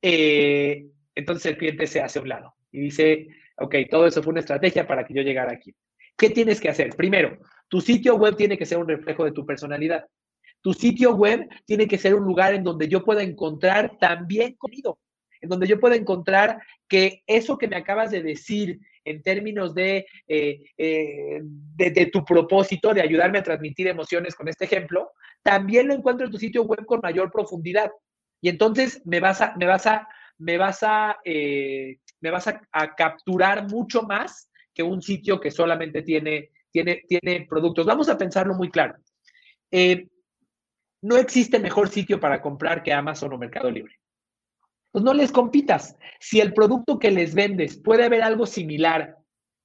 [0.00, 3.26] eh, entonces el cliente se hace a un lado y dice,
[3.60, 5.74] Ok, todo eso fue una estrategia para que yo llegara aquí.
[6.16, 6.90] ¿Qué tienes que hacer?
[6.96, 7.38] Primero,
[7.68, 10.06] tu sitio web tiene que ser un reflejo de tu personalidad.
[10.62, 14.98] Tu sitio web tiene que ser un lugar en donde yo pueda encontrar también contenido,
[15.42, 16.58] en donde yo pueda encontrar
[16.88, 22.94] que eso que me acabas de decir en términos de, eh, eh, de, tu propósito
[22.94, 26.84] de ayudarme a transmitir emociones con este ejemplo, también lo encuentro en tu sitio web
[26.86, 27.90] con mayor profundidad.
[28.40, 30.08] Y entonces me vas a, me vas a,
[30.38, 36.02] me vas a, eh, me vas a, capturar mucho más que un sitio que solamente
[36.02, 37.86] tiene, tiene, tiene productos.
[37.86, 38.96] Vamos a pensarlo muy claro.
[39.70, 40.08] Eh,
[41.02, 43.98] no existe mejor sitio para comprar que Amazon o Mercado Libre.
[44.92, 45.96] Pues no les compitas.
[46.18, 49.16] Si el producto que les vendes puede haber algo similar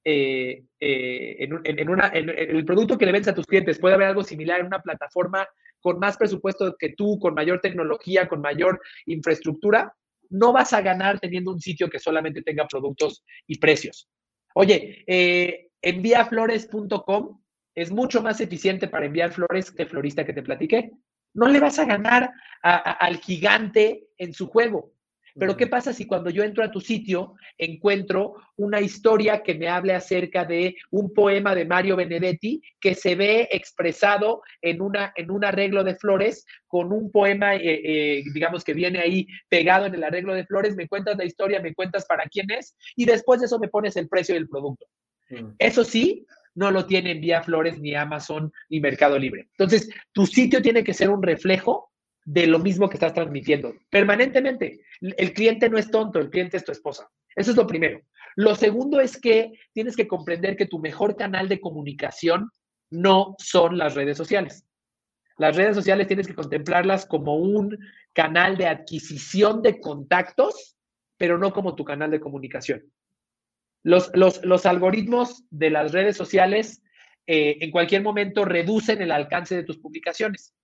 [0.08, 4.06] eh, eh, en, una, en, el producto que le vendes a tus clientes puede haber
[4.06, 5.48] algo similar en una plataforma
[5.80, 9.92] con más presupuesto que tú, con mayor tecnología, con mayor infraestructura,
[10.30, 14.08] no vas a ganar teniendo un sitio que solamente tenga productos y precios.
[14.54, 17.42] Oye, eh, enviaflores.com
[17.74, 20.92] es mucho más eficiente para enviar flores que florista que te platiqué.
[21.34, 24.94] No le vas a ganar al gigante en su juego.
[25.38, 29.68] Pero ¿qué pasa si cuando yo entro a tu sitio encuentro una historia que me
[29.68, 35.30] hable acerca de un poema de Mario Benedetti que se ve expresado en, una, en
[35.30, 39.94] un arreglo de flores con un poema, eh, eh, digamos, que viene ahí pegado en
[39.94, 40.74] el arreglo de flores?
[40.74, 43.96] Me cuentas la historia, me cuentas para quién es y después de eso me pones
[43.96, 44.86] el precio del producto.
[45.28, 45.50] Mm.
[45.58, 49.48] Eso sí, no lo tiene Vía Flores, ni Amazon, ni Mercado Libre.
[49.50, 51.92] Entonces, tu sitio tiene que ser un reflejo
[52.26, 54.80] de lo mismo que estás transmitiendo permanentemente.
[55.00, 57.08] El cliente no es tonto, el cliente es tu esposa.
[57.34, 58.00] Eso es lo primero.
[58.34, 62.50] Lo segundo es que tienes que comprender que tu mejor canal de comunicación
[62.90, 64.66] no son las redes sociales.
[65.38, 67.78] Las redes sociales tienes que contemplarlas como un
[68.12, 70.76] canal de adquisición de contactos,
[71.16, 72.90] pero no como tu canal de comunicación.
[73.84, 76.82] Los, los, algoritmos de las redes sociales
[77.28, 80.55] eh, en cualquier momento reducen el alcance de tus publicaciones.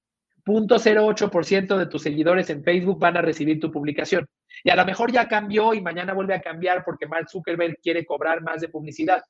[0.45, 4.27] 0.08% de tus seguidores en Facebook van a recibir tu publicación.
[4.65, 8.05] Y a lo mejor ya cambió y mañana vuelve a cambiar porque Mark Zuckerberg quiere
[8.05, 9.23] cobrar más de publicidad.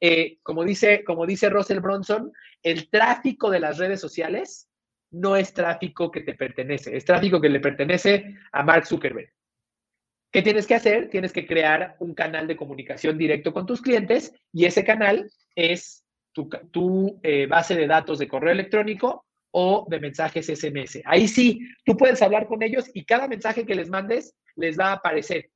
[0.00, 2.32] Eh, como, dice, como dice Russell Bronson,
[2.62, 4.68] el tráfico de las redes sociales
[5.10, 9.30] no es tráfico que te pertenece, es tráfico que le pertenece a Mark Zuckerberg.
[10.32, 11.10] ¿Qué tienes que hacer?
[11.10, 16.04] Tienes que crear un canal de comunicación directo con tus clientes y ese canal es
[16.32, 21.00] tu, eh, base de datos de correo electrónico o de mensajes SMS.
[21.04, 24.88] Ahí sí, tú puedes hablar con ellos y cada mensaje que les mandes les va
[24.88, 25.50] a aparecer.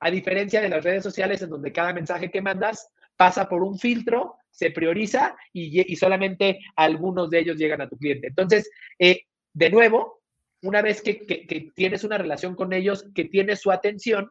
[0.00, 3.78] A diferencia de las redes sociales en donde cada mensaje que mandas pasa por un
[3.78, 8.28] filtro, se prioriza y, solamente algunos de ellos llegan a tu cliente.
[8.28, 9.22] Entonces, eh,
[9.52, 10.20] de nuevo,
[10.62, 14.30] una vez que, que tienes una relación con ellos, que tienes su atención,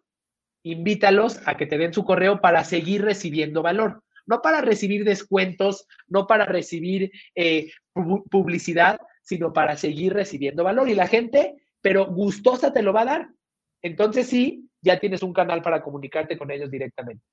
[0.63, 5.88] invítalos a que te den su correo para seguir recibiendo valor no para recibir descuentos,
[6.08, 7.72] no para recibir eh,
[8.30, 10.90] publicidad, sino para seguir recibiendo valor.
[10.90, 13.30] Y la gente, pero gustosa te lo va a dar.
[13.82, 17.24] Entonces sí, ya tienes un canal para comunicarte con ellos directamente.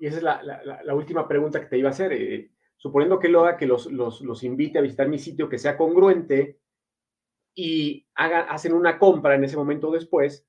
[0.00, 2.12] Y esa es la, última pregunta que te iba a hacer.
[2.12, 5.76] Eh, suponiendo que lo haga, que los, los, invite a visitar mi sitio, que sea
[5.76, 6.60] congruente
[7.54, 10.46] y hagan, hacen una compra en ese momento después,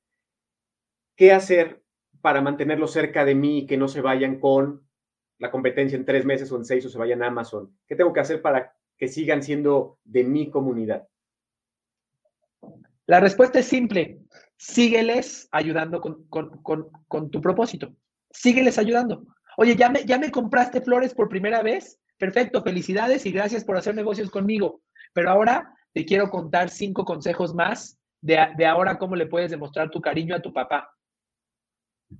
[1.16, 1.82] ¿qué hacer
[2.22, 4.88] para mantenerlos cerca de mí y que no se vayan con
[5.40, 7.76] la competencia en tres meses o en seis o se vayan a Amazon?
[7.88, 11.08] ¿Qué tengo que hacer para que sigan siendo de mi comunidad?
[13.06, 14.20] La respuesta es simple.
[14.58, 17.96] Sígueles ayudando con, tu propósito.
[18.30, 19.26] Sígueles ayudando.
[19.58, 22.00] Oye, ¿ya me, ¿ya me compraste flores por primera vez?
[22.18, 24.82] Perfecto, felicidades y gracias por hacer negocios conmigo.
[25.14, 29.90] Pero ahora te quiero contar cinco consejos más de, de ahora cómo le puedes demostrar
[29.90, 30.94] tu cariño a tu papá.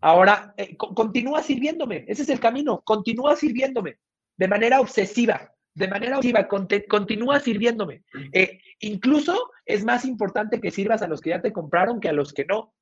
[0.02, 3.98] Ahora, eh, continúa sirviéndome, ese es el camino, continúa sirviéndome
[4.38, 6.48] de manera obsesiva, de manera obsesiva,
[6.88, 8.04] continúa sirviéndome.
[8.32, 12.14] Eh, incluso es más importante que sirvas a los que ya te compraron que a
[12.14, 12.74] los que no.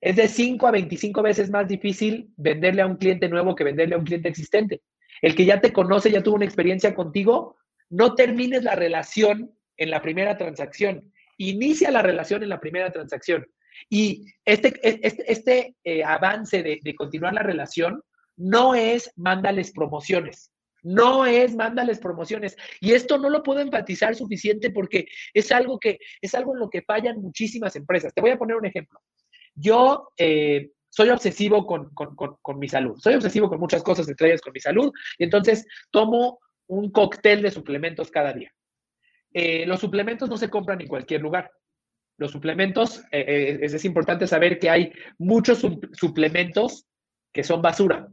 [0.00, 3.96] Es de 5 a 25 veces más difícil venderle a un cliente nuevo que venderle
[3.96, 4.80] a un cliente existente.
[5.20, 7.56] El que ya te conoce, ya tuvo una experiencia contigo,
[7.90, 11.12] no termines la relación en la primera transacción.
[11.36, 13.46] Inicia la relación en la primera transacción.
[13.88, 18.02] Y este, e, este, este eh, avance de, continuar la relación
[18.36, 20.52] no es mándales promociones.
[20.82, 22.56] No es mándales promociones.
[22.80, 26.70] Y esto no lo puedo enfatizar suficiente porque es algo que es algo en lo
[26.70, 28.14] que fallan muchísimas empresas.
[28.14, 29.00] Te voy a poner un ejemplo.
[29.54, 32.96] Yo eh, soy obsesivo con, con, con, mi salud.
[32.98, 34.92] Soy obsesivo con muchas cosas, entre ellas con mi salud.
[35.18, 38.52] Y entonces tomo un cóctel de suplementos cada día.
[39.32, 41.50] Eh, los suplementos no se compran en cualquier lugar
[42.18, 46.84] los suplementos, eh, eh, es, importante saber que hay muchos suplementos
[47.32, 48.08] que son basura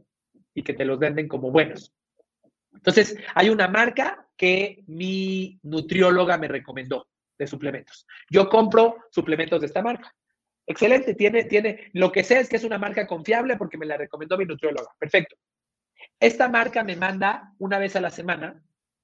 [0.54, 1.92] y que te los venden como buenos.
[2.72, 8.06] Entonces, hay una marca que mi nutrióloga me recomendó de suplementos.
[8.30, 10.14] Yo compro suplementos de esta marca.
[10.68, 13.98] Excelente, tiene, tiene, lo que sé es que es una marca confiable porque me la
[13.98, 14.92] recomendó mi nutrióloga.
[15.00, 15.36] Perfecto.
[16.20, 18.62] Esta marca me manda una vez a la semana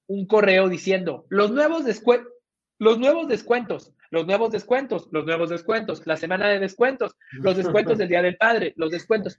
[0.07, 2.31] un correo diciendo, los nuevos descuentos,
[2.77, 7.97] Los nuevos descuentos, los nuevos descuentos, los nuevos descuentos, la semana de descuentos, los descuentos
[7.97, 9.37] del Día del Padre, los descuentos.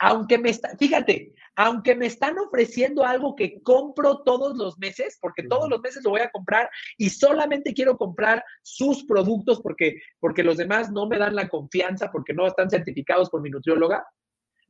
[0.00, 5.44] Aunque me está, fíjate, aunque me están ofreciendo algo que compro todos los meses, porque
[5.44, 10.44] todos los meses lo voy a comprar y solamente quiero comprar sus productos porque, porque
[10.44, 14.06] los demás no me dan la confianza, porque no están certificados por mi nutrióloga,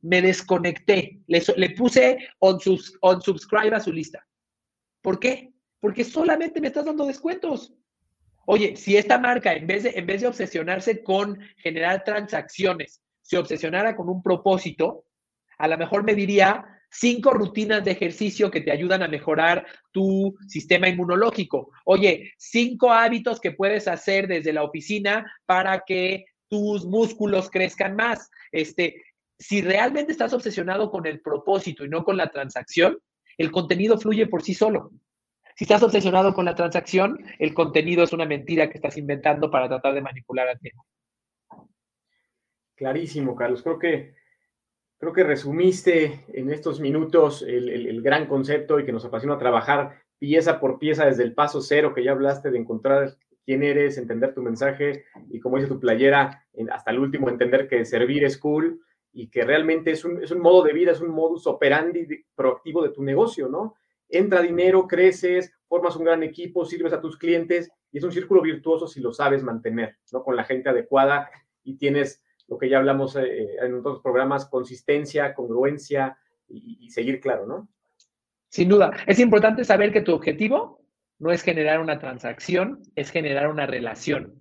[0.01, 4.25] me desconecté, le, le puse on, sus, on subscribe a su lista.
[5.01, 5.53] ¿Por qué?
[5.79, 7.73] Porque solamente me estás dando descuentos.
[8.51, 13.37] Oye, si esta marca, en vez de, en vez de obsesionarse con generar transacciones, se
[13.37, 15.05] obsesionara con un propósito,
[15.59, 20.35] a lo mejor me diría cinco rutinas de ejercicio que te ayudan a mejorar tu
[20.47, 21.69] sistema inmunológico.
[21.85, 28.31] Oye, cinco hábitos que puedes hacer desde la oficina para que tus músculos crezcan más.
[28.51, 28.95] Este,
[29.37, 32.97] si realmente estás obsesionado con el propósito y no con la transacción,
[33.37, 34.89] el contenido fluye por sí solo.
[35.59, 39.67] Si estás obsesionado con la transacción, el contenido es una mentira que estás inventando para
[39.67, 40.85] tratar de manipular al tiempo.
[42.75, 43.61] Clarísimo, Carlos.
[43.61, 44.13] Creo que
[44.99, 50.61] Creo que resumiste en estos minutos el, gran concepto y que nos apasiona trabajar pieza
[50.61, 54.41] por pieza desde el paso cero que ya hablaste de encontrar quién eres, entender tu
[54.41, 58.79] mensaje y como dice tu playera, hasta el último entender que servir es cool
[59.11, 62.81] y que realmente es un, es un modo de vida, es un modus operandi proactivo
[62.81, 63.75] de tu negocio, ¿no?
[64.09, 68.41] Entra dinero, creces, formas un gran equipo, sirves a tus clientes y es un círculo
[68.41, 70.23] virtuoso si lo sabes mantener, ¿no?
[70.23, 71.29] Con la gente adecuada
[71.63, 77.45] y tienes lo que ya hablamos eh, en otros programas, consistencia, congruencia y, seguir claro,
[77.45, 77.69] ¿no?
[78.49, 78.91] Sin duda.
[79.05, 80.83] Es importante saber que tu objetivo
[81.19, 84.33] no es generar una transacción, es generar una relación.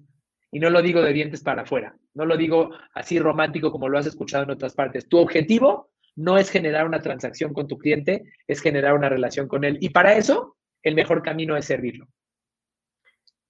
[0.50, 3.98] Y no lo digo de dientes para afuera, no lo digo así romántico como lo
[3.98, 5.06] has escuchado en otras partes.
[5.06, 5.87] Tu objetivo
[6.18, 9.78] no es generar una transacción con tu cliente, es generar una relación con él.
[9.80, 12.06] Y para eso, el mejor camino es servirlo.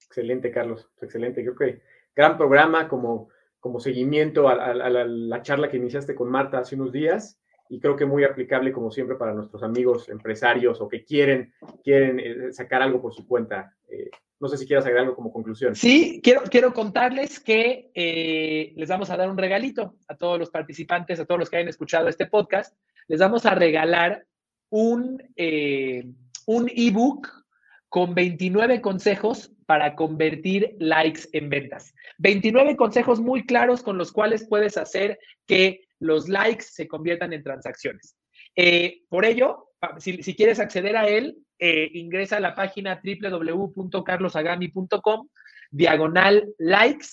[0.06, 0.88] Excelente, Carlos.
[1.00, 1.42] Excelente.
[1.42, 1.82] Creo que
[2.14, 3.28] gran programa, como
[3.60, 8.06] como seguimiento a, la, charla que iniciaste con Marta hace unos días y creo que
[8.06, 11.52] muy aplicable como siempre para nuestros amigos empresarios o que quieren,
[11.82, 13.76] quieren eh, sacar algo por su cuenta.
[13.88, 14.10] Eh,
[14.40, 15.74] no sé si quieras agregar algo como conclusión.
[15.74, 20.50] Sí, quiero, quiero contarles que eh, les vamos a dar un regalito a todos los
[20.50, 22.76] participantes, a todos los que hayan escuchado este podcast.
[23.08, 24.26] Les vamos a regalar
[24.70, 25.22] un,
[26.46, 27.28] un ebook
[27.88, 31.94] con 29 consejos para convertir likes en ventas.
[32.18, 37.42] 29 consejos muy claros con los cuales puedes hacer que los likes se conviertan en
[37.42, 38.16] transacciones.
[38.56, 39.67] Eh, por ello,
[39.98, 45.28] si, quieres acceder a él, eh, ingresa a la página www.carlosagami.com,
[45.70, 47.06] diagonal likes,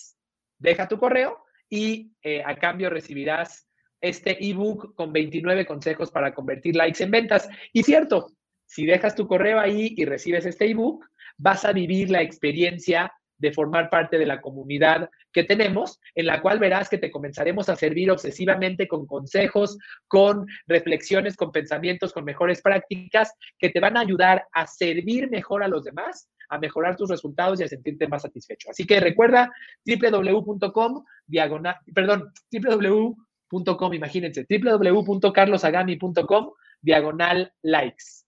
[0.57, 3.68] deja tu correo y eh, a cambio recibirás
[4.01, 7.49] este ebook con 29 consejos para convertir likes en ventas.
[7.74, 8.32] Y cierto,
[8.66, 11.05] si dejas tu correo ahí y recibes este ebook,
[11.38, 16.42] vas a vivir la experiencia de formar parte de la comunidad que tenemos, en la
[16.42, 19.78] cual verás que te comenzaremos a servir obsesivamente con consejos,
[20.08, 25.64] con reflexiones, con pensamientos, con mejores prácticas que te van a ayudar a servir mejor
[25.64, 28.70] a los demás, a mejorar tus resultados y a sentirte más satisfecho.
[28.70, 29.52] Así que recuerda
[29.86, 38.26] www.com diagonal, perdón, www.com, imagínense, www.carlosagami.com diagonal likes.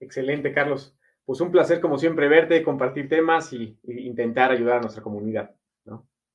[0.00, 0.96] Excelente, Carlos.
[1.24, 5.54] Pues un placer, como siempre, verte, compartir temas y, intentar ayudar a nuestra comunidad.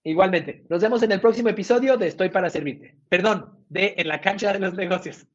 [0.04, 0.66] Igualmente.
[0.70, 2.98] Nos vemos en el próximo episodio de Estoy para Servirte.
[3.10, 5.28] Perdón, de En la cancha de los negocios.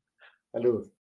[0.50, 0.90] Saludos.